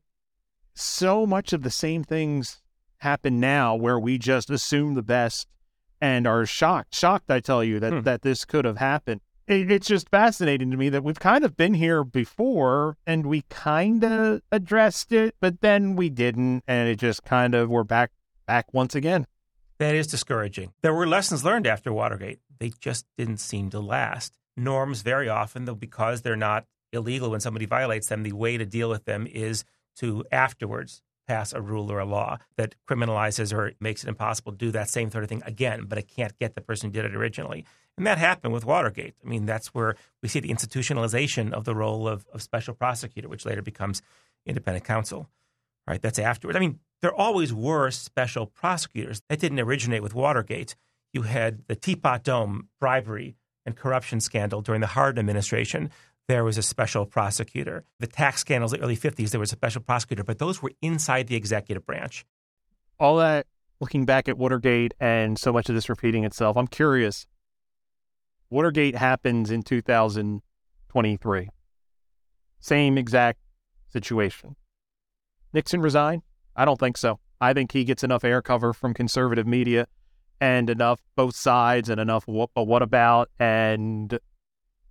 so 0.75 1.27
much 1.27 1.53
of 1.53 1.63
the 1.63 1.71
same 1.71 2.03
things 2.03 2.61
happen 2.99 3.39
now 3.39 3.77
where 3.77 3.99
we 3.99 4.19
just 4.19 4.51
assume 4.51 4.95
the 4.95 5.03
best 5.03 5.47
and 6.01 6.27
are 6.27 6.47
shocked, 6.47 6.95
shocked, 6.95 7.31
I 7.31 7.41
tell 7.41 7.63
you, 7.63 7.79
that, 7.81 7.93
hmm. 7.93 8.01
that 8.01 8.23
this 8.23 8.45
could 8.45 8.65
have 8.65 8.79
happened. 8.79 9.21
It, 9.49 9.71
it's 9.71 9.89
just 9.89 10.11
fascinating 10.11 10.71
to 10.71 10.77
me 10.77 10.91
that 10.91 11.03
we've 11.03 11.19
kind 11.19 11.43
of 11.43 11.57
been 11.57 11.75
here 11.75 12.05
before 12.05 12.99
and 13.07 13.27
we 13.27 13.43
kind 13.49 14.05
of 14.05 14.43
addressed 14.53 15.11
it, 15.11 15.35
but 15.41 15.63
then 15.63 15.97
we 15.97 16.11
didn't. 16.11 16.63
And 16.69 16.89
it 16.89 16.97
just 16.97 17.25
kind 17.25 17.55
of, 17.55 17.71
we're 17.71 17.83
back, 17.83 18.11
back 18.47 18.73
once 18.75 18.95
again. 18.95 19.27
That 19.79 19.95
is 19.95 20.07
discouraging. 20.07 20.73
There 20.83 20.93
were 20.93 21.07
lessons 21.07 21.45
learned 21.45 21.67
after 21.67 21.93
Watergate. 21.93 22.41
They 22.59 22.73
just 22.79 23.07
didn't 23.17 23.39
seem 23.39 23.71
to 23.71 23.81
last. 23.81 24.35
Norms 24.57 25.03
very 25.03 25.29
often, 25.29 25.65
though, 25.65 25.75
because 25.75 26.23
they're 26.23 26.37
not 26.37 26.67
illegal 26.93 27.31
when 27.31 27.41
somebody 27.41 27.65
violates 27.65 28.09
them, 28.09 28.25
the 28.25 28.33
way 28.33 28.59
to 28.59 28.67
deal 28.67 28.91
with 28.91 29.05
them 29.07 29.27
is 29.27 29.65
to 29.97 30.25
afterwards 30.31 31.03
pass 31.29 31.53
a 31.53 31.61
rule 31.61 31.93
or 31.93 32.01
a 32.01 32.05
law 32.05 32.39
that 32.57 32.75
criminalizes 32.89 33.53
or 33.53 33.73
makes 33.79 34.03
it 34.03 34.09
impossible 34.09 34.53
to 34.53 34.59
do 34.59 34.71
that 34.73 34.89
same 34.89 35.11
sort 35.11 35.23
of 35.23 35.29
thing 35.29 35.43
again, 35.45 35.85
but 35.87 35.99
it 35.99 36.09
can't 36.09 36.37
get 36.39 36.55
the 36.55 36.61
person 36.61 36.89
who 36.89 36.93
did 36.95 37.05
it 37.05 37.15
originally. 37.15 37.65
And 37.97 38.07
that 38.07 38.19
happened 38.19 38.53
with 38.55 38.65
Watergate. 38.65 39.15
I 39.25 39.29
mean, 39.29 39.45
that's 39.45 39.69
where 39.69 39.97
we 40.23 40.29
see 40.29 40.41
the 40.41 40.49
institutionalization 40.49 41.53
of 41.53 41.65
the 41.65 41.75
role 41.75 42.09
of, 42.09 42.27
of 42.33 42.43
special 42.43 42.75
prosecutor, 42.75 43.29
which 43.29 43.45
later 43.45 43.63
becomes 43.63 44.03
independent 44.47 44.85
counsel. 44.85 45.29
Right? 45.87 46.01
That's 46.01 46.19
afterwards. 46.19 46.57
I 46.57 46.61
mean, 46.61 46.81
there 47.03 47.15
always 47.15 47.53
were 47.53 47.91
special 47.91 48.47
prosecutors. 48.47 49.23
That 49.29 49.41
didn't 49.41 49.61
originate 49.61 50.03
with 50.03 50.15
Watergate. 50.15 50.77
You 51.13 51.23
had 51.23 51.67
the 51.67 51.75
Teapot 51.75 52.25
Dome 52.25 52.69
bribery 52.81 53.37
and 53.65 53.77
corruption 53.77 54.21
scandal 54.21 54.63
during 54.63 54.81
the 54.81 54.87
Harding 54.89 55.19
administration 55.19 55.91
there 56.29 56.45
was 56.45 56.59
a 56.59 56.63
special 56.63 57.07
prosecutor. 57.07 57.85
The 57.99 58.07
tax 58.07 58.43
scandals 58.43 58.73
of 58.73 58.79
the 58.79 58.85
early 58.85 58.97
50s, 58.97 59.31
there 59.31 59.41
was 59.41 59.53
a 59.53 59.57
special 59.57 59.81
prosecutor, 59.81 60.23
but 60.23 60.39
those 60.39 60.63
were 60.63 60.73
inside 60.83 61.27
the 61.27 61.37
executive 61.37 61.87
branch. 61.87 62.25
All 63.01 63.17
that, 63.17 63.47
looking 63.81 64.05
back 64.05 64.29
at 64.29 64.37
Watergate 64.37 64.93
and 65.01 65.39
so 65.39 65.53
much 65.53 65.71
of 65.71 65.75
this 65.75 65.89
repeating 65.89 66.25
itself, 66.25 66.57
I'm 66.57 66.67
curious. 66.67 67.27
Watergate 68.51 68.97
happens 68.97 69.51
in 69.51 69.63
2023. 69.63 71.49
Same 72.61 72.99
exact 72.99 73.41
situation. 73.91 74.57
Nixon 75.55 75.81
resign? 75.81 76.23
I 76.55 76.67
don't 76.67 76.79
think 76.79 76.99
so. 76.99 77.21
I 77.41 77.55
think 77.55 77.73
he 77.73 77.85
gets 77.85 78.05
enough 78.05 78.25
air 78.25 78.43
cover 78.43 78.73
from 78.75 78.93
conservative 78.93 79.47
media 79.47 79.87
and 80.41 80.69
enough 80.69 81.01
both 81.17 81.37
sides 81.37 81.89
and 81.89 82.01
enough 82.01 82.27
what, 82.27 82.51
what 82.55 82.83
about 82.83 83.31
and 83.39 84.19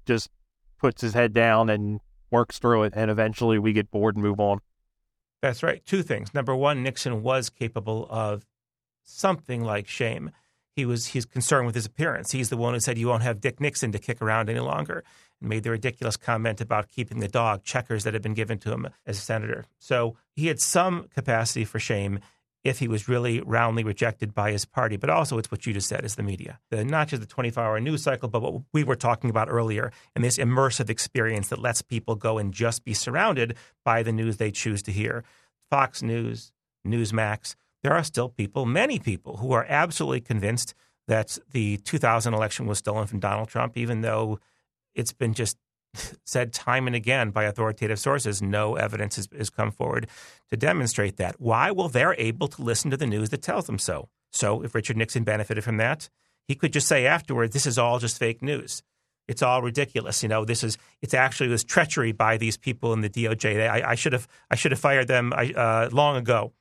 just 0.06 0.30
puts 0.78 1.02
his 1.02 1.14
head 1.14 1.34
down 1.34 1.70
and 1.70 2.00
works 2.32 2.60
through 2.60 2.84
it, 2.84 2.94
and 2.96 3.10
eventually 3.10 3.58
we 3.60 3.74
get 3.74 3.92
bored 3.92 4.16
and 4.16 4.24
move 4.24 4.40
on. 4.40 4.60
That's 5.42 5.64
right. 5.64 5.86
Two 5.86 6.04
things. 6.04 6.34
Number 6.34 6.56
one, 6.56 6.84
Nixon 6.84 7.22
was 7.22 7.50
capable 7.50 8.08
of 8.10 8.46
something 9.04 9.64
like 9.64 9.88
shame. 9.88 10.32
He 10.76 10.86
was 10.86 11.08
he's 11.08 11.26
concerned 11.26 11.66
with 11.66 11.76
his 11.76 11.86
appearance. 11.86 12.32
He's 12.32 12.50
the 12.50 12.58
one 12.58 12.74
who 12.74 12.80
said 12.80 12.98
you 12.98 13.08
won't 13.08 13.24
have 13.24 13.42
Dick 13.42 13.60
Nixon 13.60 13.92
to 13.92 14.00
kick 14.00 14.22
around 14.22 14.50
any 14.50 14.60
longer, 14.60 15.04
and 15.40 15.50
made 15.50 15.64
the 15.64 15.72
ridiculous 15.72 16.18
comment 16.18 16.62
about 16.62 16.90
keeping 16.90 17.20
the 17.20 17.28
dog 17.28 17.64
checkers 17.64 18.04
that 18.04 18.14
had 18.14 18.22
been 18.22 18.34
given 18.34 18.60
to 18.60 18.72
him 18.72 18.88
as 19.06 19.18
a 19.18 19.22
senator. 19.22 19.66
So 19.80 20.18
he 20.36 20.48
had 20.48 20.60
some 20.60 21.08
capacity 21.14 21.66
for 21.66 21.80
shame, 21.80 22.20
if 22.68 22.80
he 22.80 22.88
was 22.88 23.08
really 23.08 23.40
roundly 23.42 23.84
rejected 23.84 24.34
by 24.34 24.52
his 24.52 24.66
party. 24.66 24.98
But 24.98 25.10
also, 25.10 25.38
it's 25.38 25.50
what 25.50 25.66
you 25.66 25.74
just 25.74 25.88
said 25.88 26.04
is 26.04 26.16
the 26.16 26.24
media. 26.24 26.60
The, 26.70 26.84
not 26.84 27.08
just 27.08 27.22
the 27.22 27.28
24 27.28 27.64
hour 27.64 27.80
news 27.80 28.04
cycle, 28.04 28.28
but 28.28 28.42
what 28.42 28.62
we 28.74 28.84
were 28.84 28.96
talking 28.96 29.30
about 29.30 29.50
earlier 29.50 29.92
and 30.16 30.24
this 30.24 30.38
immersive 30.38 30.90
experience 30.90 31.48
that 31.50 31.60
lets 31.60 31.82
people 31.82 32.16
go 32.16 32.38
and 32.38 32.54
just 32.54 32.84
be 32.84 32.94
surrounded 32.94 33.56
by 33.86 34.04
the 34.04 34.12
news 34.12 34.38
they 34.38 34.52
choose 34.52 34.82
to 34.84 34.92
hear. 34.92 35.24
Fox 35.70 36.02
News, 36.02 36.52
Newsmax, 36.86 37.56
there 37.84 37.94
are 37.94 38.04
still 38.04 38.30
people, 38.30 38.66
many 38.66 39.00
people, 39.00 39.38
who 39.38 39.52
are 39.54 39.66
absolutely 39.70 40.22
convinced 40.22 40.74
that 41.08 41.38
the 41.52 41.78
2000 41.78 42.34
election 42.34 42.66
was 42.66 42.80
stolen 42.80 43.08
from 43.08 43.20
Donald 43.20 43.48
Trump, 43.48 43.78
even 43.78 44.02
though 44.02 44.40
it's 44.94 45.14
been 45.14 45.34
just 45.34 45.58
said 46.26 46.54
time 46.54 46.88
and 46.88 46.96
again 46.96 47.32
by 47.32 47.44
authoritative 47.44 48.00
sources, 48.00 48.42
no 48.42 48.76
evidence 48.76 49.16
has, 49.16 49.28
has, 49.38 49.50
come 49.50 49.72
forward 49.72 50.08
to 50.50 50.58
demonstrate 50.58 51.18
that. 51.18 51.40
Why? 51.40 51.72
Well, 51.72 51.90
they're 51.90 52.16
able 52.18 52.48
to 52.50 52.62
listen 52.62 52.92
to 52.92 52.98
the 52.98 53.08
news 53.08 53.30
that 53.30 53.42
tells 53.42 53.66
them 53.66 53.80
so. 53.80 54.10
So 54.32 54.64
if 54.64 54.76
Richard 54.76 54.98
Nixon 54.98 55.24
benefited 55.24 55.64
from 55.64 55.78
that, 55.78 56.10
he 56.48 56.56
could 56.56 56.74
just 56.74 56.88
say 56.88 57.06
afterward, 57.06 57.52
this 57.52 57.66
is 57.66 57.78
all 57.78 58.00
just 58.00 58.18
fake 58.18 58.42
news. 58.42 58.84
It's 59.28 59.42
all 59.42 59.62
ridiculous. 59.62 60.24
You 60.24 60.30
know, 60.30 60.46
this 60.46 60.64
is, 60.64 60.78
it's 61.02 61.14
actually 61.14 61.50
this 61.50 61.64
treachery 61.64 62.14
by 62.14 62.38
these 62.38 62.56
people 62.56 62.94
in 62.94 63.02
the 63.02 63.10
DOJ. 63.10 63.70
I, 63.70 63.92
I 63.92 63.96
should 63.96 64.14
have, 64.14 64.28
I 64.50 64.56
should 64.56 64.72
have 64.72 64.80
fired 64.80 65.08
them 65.08 65.34
uh, 65.36 65.90
long 65.92 66.16
ago. 66.16 66.54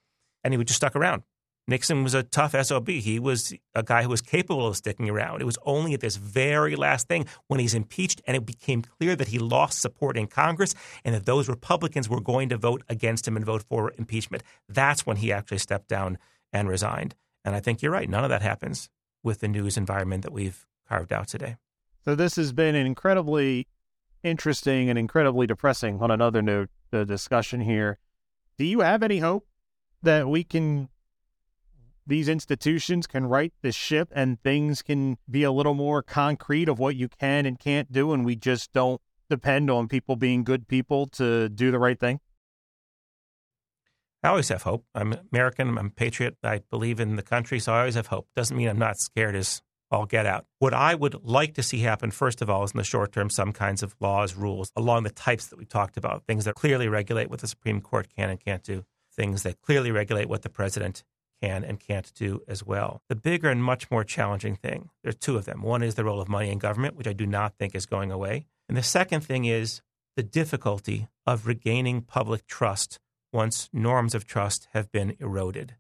And 0.43 0.53
he 0.53 0.59
would 0.59 0.67
just 0.67 0.79
stuck 0.79 0.97
around. 0.97 1.23
Nixon 1.69 2.05
was 2.05 2.15
a 2.15 2.23
tough 2.23 2.55
SOB. 2.55 2.89
He 2.89 3.19
was 3.19 3.53
a 3.75 3.83
guy 3.83 4.05
who 4.05 4.09
was 4.09 4.23
capable 4.23 4.69
of 4.69 4.77
sticking 4.77 5.11
around. 5.11 5.41
It 5.41 5.47
was 5.47 5.59
only 5.65 5.95
at 5.95 6.01
this 6.01 6.17
very 6.17 6.77
last 6.77 7.09
thing 7.09 7.27
when 7.49 7.59
he's 7.59 7.75
impeached 7.75 8.23
and 8.27 8.37
it 8.37 8.47
became 8.47 8.83
clear 8.83 9.17
that 9.17 9.29
he 9.29 9.39
lost 9.39 9.81
support 9.81 10.17
in 10.17 10.29
Congress 10.29 10.75
and 11.05 11.15
that 11.15 11.27
those 11.27 11.49
Republicans 11.49 12.09
were 12.09 12.21
going 12.21 12.49
to 12.51 12.57
vote 12.57 12.85
against 12.89 13.27
him 13.27 13.37
and 13.37 13.45
vote 13.45 13.65
for 13.69 13.93
impeachment. 13.99 14.45
That's 14.69 15.05
when 15.05 15.17
he 15.17 15.33
actually 15.33 15.59
stepped 15.59 15.89
down 15.89 16.19
and 16.53 16.69
resigned. 16.69 17.17
And 17.45 17.57
I 17.57 17.61
think 17.61 17.83
you're 17.83 17.93
right. 17.93 18.09
None 18.09 18.23
of 18.23 18.31
that 18.31 18.43
happens 18.43 18.89
with 19.25 19.41
the 19.41 19.49
news 19.49 19.77
environment 19.77 20.23
that 20.23 20.33
we've 20.33 20.67
carved 20.89 21.13
out 21.13 21.27
today. 21.27 21.57
So 22.05 22.15
this 22.15 22.37
has 22.37 22.53
been 22.53 22.77
an 22.77 22.87
incredibly 22.87 23.67
interesting 24.23 24.89
and 24.89 24.97
incredibly 24.97 25.47
depressing, 25.49 26.01
on 26.01 26.13
another 26.13 26.43
note, 26.43 26.71
the 26.91 27.05
discussion 27.05 27.61
here. 27.61 27.99
Do 28.57 28.65
you 28.65 28.81
have 28.81 29.03
any 29.03 29.19
hope 29.19 29.47
that 30.03 30.29
we 30.29 30.45
can 30.45 30.89
these 32.07 32.29
institutions 32.29 33.07
can 33.07 33.27
right 33.27 33.53
the 33.63 33.73
ship 33.73 34.11
and 34.15 34.41
things 34.43 34.83
can 34.83 35.19
be 35.29 35.43
a 35.43 35.51
little 35.51 35.75
more 35.75 36.03
concrete 36.03 36.69
of 36.69 36.79
what 36.79 36.97
you 36.97 37.09
can 37.09 37.47
and 37.47 37.59
can't 37.59 37.91
do 37.91 38.13
and 38.13 38.25
we 38.25 38.37
just 38.37 38.73
don't 38.73 39.01
depend 39.29 39.71
on 39.71 39.89
people 39.89 40.17
being 40.17 40.45
good 40.45 40.69
people 40.69 41.07
to 41.07 41.49
do 41.49 41.71
the 41.71 41.79
right 41.79 41.99
thing? 41.99 42.21
I 44.23 44.29
always 44.29 44.49
have 44.49 44.63
hope. 44.63 44.85
I'm 44.95 45.15
american 45.33 45.77
i'm 45.79 45.87
a 45.87 45.91
patriot 45.91 46.37
i 46.43 46.61
believe 46.71 47.01
in 47.01 47.17
the 47.17 47.23
country 47.23 47.61
so 47.61 47.73
i 47.73 47.81
always 47.81 47.95
have 47.95 48.09
hope. 48.09 48.29
Doesn't 48.35 48.57
mean 48.57 48.69
i'm 48.69 48.79
not 48.79 48.99
scared 48.99 49.37
as 49.37 49.63
all 49.89 50.07
get 50.07 50.27
out. 50.27 50.47
What 50.59 50.75
i 50.75 50.95
would 50.95 51.25
like 51.25 51.55
to 51.55 51.63
see 51.63 51.79
happen 51.79 52.11
first 52.11 52.43
of 52.43 52.51
all 52.51 52.65
is 52.65 52.73
in 52.73 52.79
the 52.79 52.85
short 52.85 53.13
term 53.13 53.31
some 53.31 53.53
kinds 53.53 53.83
of 53.83 53.95
laws 54.01 54.35
rules 54.35 54.73
along 54.77 55.05
the 55.05 55.11
types 55.11 55.47
that 55.49 55.59
we 55.59 55.65
talked 55.65 55.97
about 55.97 56.25
things 56.27 56.45
that 56.45 56.55
clearly 56.55 56.89
regulate 56.89 57.31
what 57.31 57.41
the 57.41 57.49
supreme 57.49 57.81
court 57.81 58.09
can 58.17 58.31
and 58.31 58.41
can't 58.41 58.63
do 58.63 58.85
things 59.13 59.43
that 59.45 59.61
clearly 59.61 59.91
regulate 59.91 60.29
what 60.29 60.43
the 60.43 60.51
president 60.51 61.05
can 61.43 61.65
and 61.65 61.81
can't 61.81 62.13
do 62.15 62.43
as 62.49 62.65
well. 62.65 63.03
The 63.09 63.17
bigger 63.17 63.51
and 63.51 63.63
much 63.63 63.91
more 63.91 64.05
challenging 64.05 64.57
thing, 64.57 64.91
there's 65.03 65.17
two 65.17 65.37
of 65.37 65.45
them. 65.45 65.63
One 65.63 65.83
is 65.83 65.95
the 65.95 66.05
role 66.05 66.21
of 66.21 66.29
money 66.29 66.51
in 66.51 66.59
government, 66.59 66.97
which 66.97 67.09
I 67.09 67.13
do 67.13 67.27
not 67.27 67.55
think 67.59 67.75
is 67.75 67.87
going 67.87 68.11
away. 68.11 68.47
And 68.69 68.77
the 68.77 68.83
second 68.83 69.21
thing 69.21 69.45
is 69.45 69.83
the 70.17 70.23
difficulty 70.23 71.09
of 71.27 71.47
regaining 71.47 72.03
public 72.03 72.47
trust 72.47 72.99
once 73.33 73.69
norms 73.73 74.15
of 74.15 74.27
trust 74.27 74.69
have 74.73 74.91
been 74.91 75.17
eroded. 75.21 75.75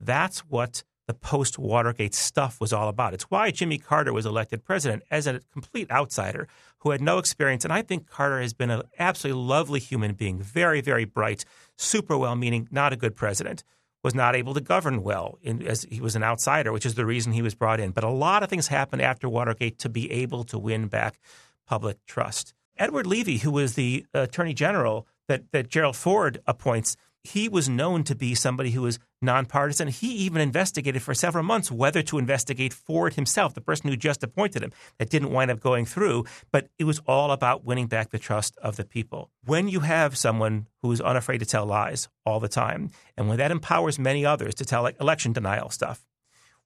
That's 0.00 0.40
what 0.40 0.84
the 1.06 1.14
post 1.14 1.58
Watergate 1.58 2.14
stuff 2.14 2.60
was 2.60 2.70
all 2.70 2.88
about. 2.88 3.14
It's 3.14 3.30
why 3.30 3.50
Jimmy 3.50 3.78
Carter 3.78 4.12
was 4.12 4.26
elected 4.26 4.62
president 4.62 5.02
as 5.10 5.26
a 5.26 5.40
complete 5.52 5.90
outsider 5.90 6.46
who 6.80 6.90
had 6.90 7.00
no 7.00 7.16
experience. 7.16 7.64
And 7.64 7.72
I 7.72 7.80
think 7.80 8.06
Carter 8.06 8.40
has 8.42 8.52
been 8.52 8.70
an 8.70 8.82
absolutely 8.98 9.42
lovely 9.42 9.80
human 9.80 10.12
being, 10.12 10.38
very, 10.38 10.82
very 10.82 11.06
bright, 11.06 11.46
super 11.78 12.16
well 12.16 12.36
meaning, 12.36 12.68
not 12.70 12.92
a 12.92 12.96
good 12.96 13.16
president 13.16 13.64
was 14.02 14.14
not 14.14 14.36
able 14.36 14.54
to 14.54 14.60
govern 14.60 15.02
well 15.02 15.38
in, 15.42 15.66
as 15.66 15.82
he 15.82 16.00
was 16.00 16.16
an 16.16 16.22
outsider, 16.22 16.72
which 16.72 16.86
is 16.86 16.94
the 16.94 17.06
reason 17.06 17.32
he 17.32 17.42
was 17.42 17.54
brought 17.54 17.80
in. 17.80 17.90
But 17.90 18.04
a 18.04 18.10
lot 18.10 18.42
of 18.42 18.48
things 18.48 18.68
happened 18.68 19.02
after 19.02 19.28
Watergate 19.28 19.78
to 19.80 19.88
be 19.88 20.10
able 20.10 20.44
to 20.44 20.58
win 20.58 20.86
back 20.88 21.18
public 21.66 22.04
trust. 22.06 22.54
Edward 22.76 23.06
Levi, 23.06 23.38
who 23.38 23.50
was 23.50 23.74
the 23.74 24.06
attorney 24.14 24.54
general 24.54 25.06
that, 25.26 25.50
that 25.52 25.68
Gerald 25.68 25.96
Ford 25.96 26.40
appoints, 26.46 26.96
he 27.28 27.48
was 27.48 27.68
known 27.68 28.04
to 28.04 28.14
be 28.14 28.34
somebody 28.34 28.70
who 28.70 28.82
was 28.82 28.98
nonpartisan. 29.20 29.88
He 29.88 30.08
even 30.08 30.40
investigated 30.40 31.02
for 31.02 31.14
several 31.14 31.44
months 31.44 31.70
whether 31.70 32.02
to 32.02 32.18
investigate 32.18 32.72
Ford 32.72 33.14
himself, 33.14 33.54
the 33.54 33.60
person 33.60 33.90
who 33.90 33.96
just 33.96 34.22
appointed 34.22 34.62
him. 34.62 34.72
That 34.98 35.10
didn't 35.10 35.32
wind 35.32 35.50
up 35.50 35.60
going 35.60 35.84
through, 35.84 36.24
but 36.50 36.68
it 36.78 36.84
was 36.84 37.00
all 37.06 37.30
about 37.30 37.64
winning 37.64 37.86
back 37.86 38.10
the 38.10 38.18
trust 38.18 38.56
of 38.58 38.76
the 38.76 38.84
people. 38.84 39.30
When 39.44 39.68
you 39.68 39.80
have 39.80 40.16
someone 40.16 40.68
who 40.82 40.90
is 40.92 41.00
unafraid 41.00 41.40
to 41.40 41.46
tell 41.46 41.66
lies 41.66 42.08
all 42.24 42.40
the 42.40 42.48
time, 42.48 42.90
and 43.16 43.28
when 43.28 43.38
that 43.38 43.50
empowers 43.50 43.98
many 43.98 44.24
others 44.24 44.54
to 44.56 44.64
tell 44.64 44.82
like 44.82 45.00
election 45.00 45.32
denial 45.32 45.70
stuff, 45.70 46.06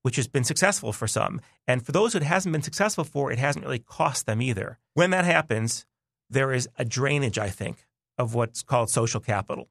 which 0.03 0.16
has 0.16 0.29
been 0.29 0.44
successful 0.44 0.92
for 0.92 1.07
some, 1.07 1.40
and 1.66 1.85
for 1.85 1.92
those 1.92 2.12
who 2.12 2.18
it 2.18 2.25
hasn't 2.25 2.53
been 2.53 2.62
successful 2.62 3.05
for, 3.05 3.33
it 3.33 3.38
hasn't 3.38 3.64
really 3.64 3.79
cost 3.79 4.27
them 4.27 4.40
either. 4.40 4.79
When 4.94 5.11
that 5.11 5.25
happens, 5.25 5.87
there 6.31 6.53
is 6.53 6.68
a 6.79 6.85
drainage, 6.85 7.38
I 7.38 7.51
think, 7.51 7.87
of 8.16 8.35
what's 8.35 8.62
called 8.62 8.90
social 8.90 9.20
capital 9.20 9.68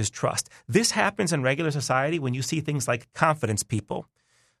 is 0.00 0.10
trust. 0.10 0.48
This 0.68 0.92
happens 0.92 1.32
in 1.32 1.42
regular 1.42 1.70
society 1.70 2.18
when 2.18 2.34
you 2.34 2.42
see 2.42 2.60
things 2.60 2.88
like 2.88 3.12
confidence 3.12 3.62
people. 3.62 4.06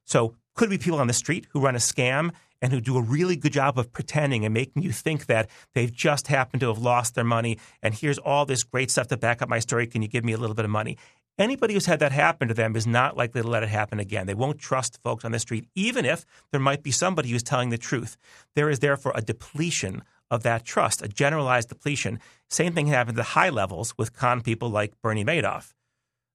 So, 0.04 0.34
could 0.54 0.70
be 0.70 0.78
people 0.78 1.00
on 1.00 1.08
the 1.08 1.12
street 1.12 1.46
who 1.50 1.60
run 1.60 1.74
a 1.74 1.78
scam 1.78 2.30
and 2.62 2.72
who 2.72 2.80
do 2.80 2.96
a 2.96 3.02
really 3.02 3.36
good 3.36 3.52
job 3.52 3.78
of 3.78 3.92
pretending 3.92 4.44
and 4.44 4.54
making 4.54 4.82
you 4.82 4.92
think 4.92 5.26
that 5.26 5.50
they've 5.74 5.92
just 5.92 6.28
happened 6.28 6.60
to 6.60 6.68
have 6.68 6.78
lost 6.78 7.14
their 7.14 7.24
money 7.24 7.58
and 7.82 7.92
here's 7.92 8.18
all 8.18 8.46
this 8.46 8.62
great 8.62 8.90
stuff 8.90 9.08
to 9.08 9.16
back 9.16 9.42
up 9.42 9.48
my 9.48 9.58
story. 9.58 9.86
Can 9.86 10.00
you 10.00 10.08
give 10.08 10.24
me 10.24 10.32
a 10.32 10.36
little 10.36 10.54
bit 10.54 10.64
of 10.64 10.70
money? 10.70 10.96
Anybody 11.36 11.74
who's 11.74 11.86
had 11.86 11.98
that 11.98 12.12
happen 12.12 12.46
to 12.46 12.54
them 12.54 12.76
is 12.76 12.86
not 12.86 13.16
likely 13.16 13.42
to 13.42 13.48
let 13.48 13.64
it 13.64 13.68
happen 13.68 13.98
again. 13.98 14.28
They 14.28 14.34
won't 14.34 14.60
trust 14.60 15.02
folks 15.02 15.24
on 15.24 15.32
the 15.32 15.40
street, 15.40 15.66
even 15.74 16.04
if 16.04 16.24
there 16.52 16.60
might 16.60 16.84
be 16.84 16.92
somebody 16.92 17.30
who's 17.30 17.42
telling 17.42 17.70
the 17.70 17.78
truth. 17.78 18.16
There 18.54 18.70
is 18.70 18.78
therefore 18.78 19.12
a 19.16 19.20
depletion 19.20 20.02
of 20.34 20.42
that 20.42 20.64
trust, 20.64 21.02
a 21.02 21.08
generalized 21.08 21.68
depletion. 21.68 22.20
Same 22.50 22.72
thing 22.72 22.88
happened 22.88 23.18
at 23.18 23.24
high 23.26 23.50
levels 23.50 23.94
with 23.96 24.12
con 24.12 24.40
people 24.40 24.68
like 24.68 25.00
Bernie 25.02 25.24
Madoff. 25.24 25.72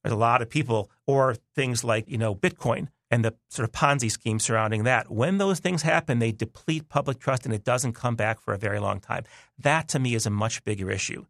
There's 0.04 0.14
a 0.14 0.18
lot 0.18 0.42
of 0.42 0.50
people, 0.50 0.90
or 1.06 1.36
things 1.56 1.84
like 1.84 2.10
you 2.10 2.18
know 2.18 2.34
Bitcoin 2.34 2.88
and 3.12 3.26
the 3.26 3.36
sort 3.50 3.68
of 3.68 3.74
Ponzi 3.74 4.10
scheme 4.10 4.40
surrounding 4.40 4.84
that. 4.84 5.12
When 5.12 5.38
those 5.38 5.60
things 5.60 5.82
happen, 5.82 6.20
they 6.20 6.32
deplete 6.32 6.90
public 6.90 7.20
trust, 7.20 7.46
and 7.46 7.54
it 7.54 7.64
doesn't 7.64 7.94
come 7.94 8.16
back 8.16 8.40
for 8.40 8.54
a 8.54 8.58
very 8.58 8.80
long 8.80 9.00
time. 9.00 9.26
That 9.58 9.88
to 9.90 10.00
me 10.00 10.16
is 10.16 10.26
a 10.26 10.32
much 10.32 10.64
bigger 10.64 10.90
issue. 10.90 11.26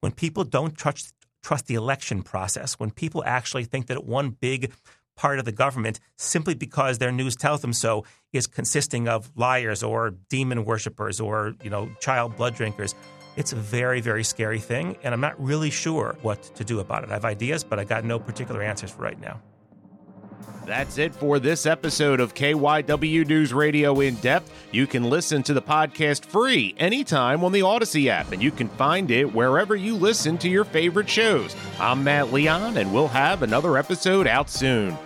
When 0.00 0.12
people 0.12 0.44
don't 0.44 0.76
trust 0.76 1.12
trust 1.42 1.66
the 1.66 1.74
election 1.74 2.22
process 2.22 2.74
when 2.74 2.90
people 2.90 3.22
actually 3.24 3.64
think 3.64 3.86
that 3.86 4.04
one 4.04 4.30
big 4.30 4.72
part 5.18 5.40
of 5.40 5.44
the 5.44 5.52
government 5.52 5.98
simply 6.16 6.54
because 6.54 6.98
their 6.98 7.10
news 7.10 7.34
tells 7.34 7.60
them 7.60 7.72
so 7.72 8.04
is 8.32 8.46
consisting 8.46 9.08
of 9.08 9.30
liars 9.34 9.82
or 9.82 10.12
demon 10.30 10.64
worshippers 10.64 11.20
or 11.20 11.54
you 11.62 11.68
know 11.68 11.90
child 12.00 12.36
blood 12.36 12.54
drinkers 12.54 12.94
it's 13.36 13.52
a 13.52 13.56
very 13.56 14.00
very 14.00 14.22
scary 14.22 14.60
thing 14.60 14.96
and 15.02 15.12
i'm 15.12 15.20
not 15.20 15.38
really 15.42 15.70
sure 15.70 16.16
what 16.22 16.40
to 16.54 16.64
do 16.64 16.78
about 16.78 17.02
it 17.02 17.10
i 17.10 17.14
have 17.14 17.24
ideas 17.24 17.64
but 17.64 17.80
i 17.80 17.84
got 17.84 18.04
no 18.04 18.18
particular 18.18 18.62
answers 18.62 18.92
for 18.92 19.02
right 19.02 19.20
now 19.20 19.40
that's 20.64 20.98
it 20.98 21.14
for 21.14 21.38
this 21.38 21.64
episode 21.64 22.20
of 22.20 22.34
KYW 22.34 23.26
News 23.26 23.54
Radio 23.54 23.98
In 24.00 24.16
Depth. 24.16 24.52
You 24.70 24.86
can 24.86 25.04
listen 25.04 25.42
to 25.44 25.54
the 25.54 25.62
podcast 25.62 26.26
free 26.26 26.74
anytime 26.76 27.42
on 27.42 27.52
the 27.52 27.60
Audacy 27.60 28.08
app, 28.08 28.32
and 28.32 28.42
you 28.42 28.50
can 28.50 28.68
find 28.68 29.10
it 29.10 29.32
wherever 29.32 29.74
you 29.74 29.94
listen 29.94 30.36
to 30.36 30.48
your 30.50 30.66
favorite 30.66 31.08
shows. 31.08 31.56
I'm 31.80 32.04
Matt 32.04 32.34
Leon, 32.34 32.76
and 32.76 32.92
we'll 32.92 33.08
have 33.08 33.42
another 33.42 33.78
episode 33.78 34.26
out 34.26 34.50
soon. 34.50 34.98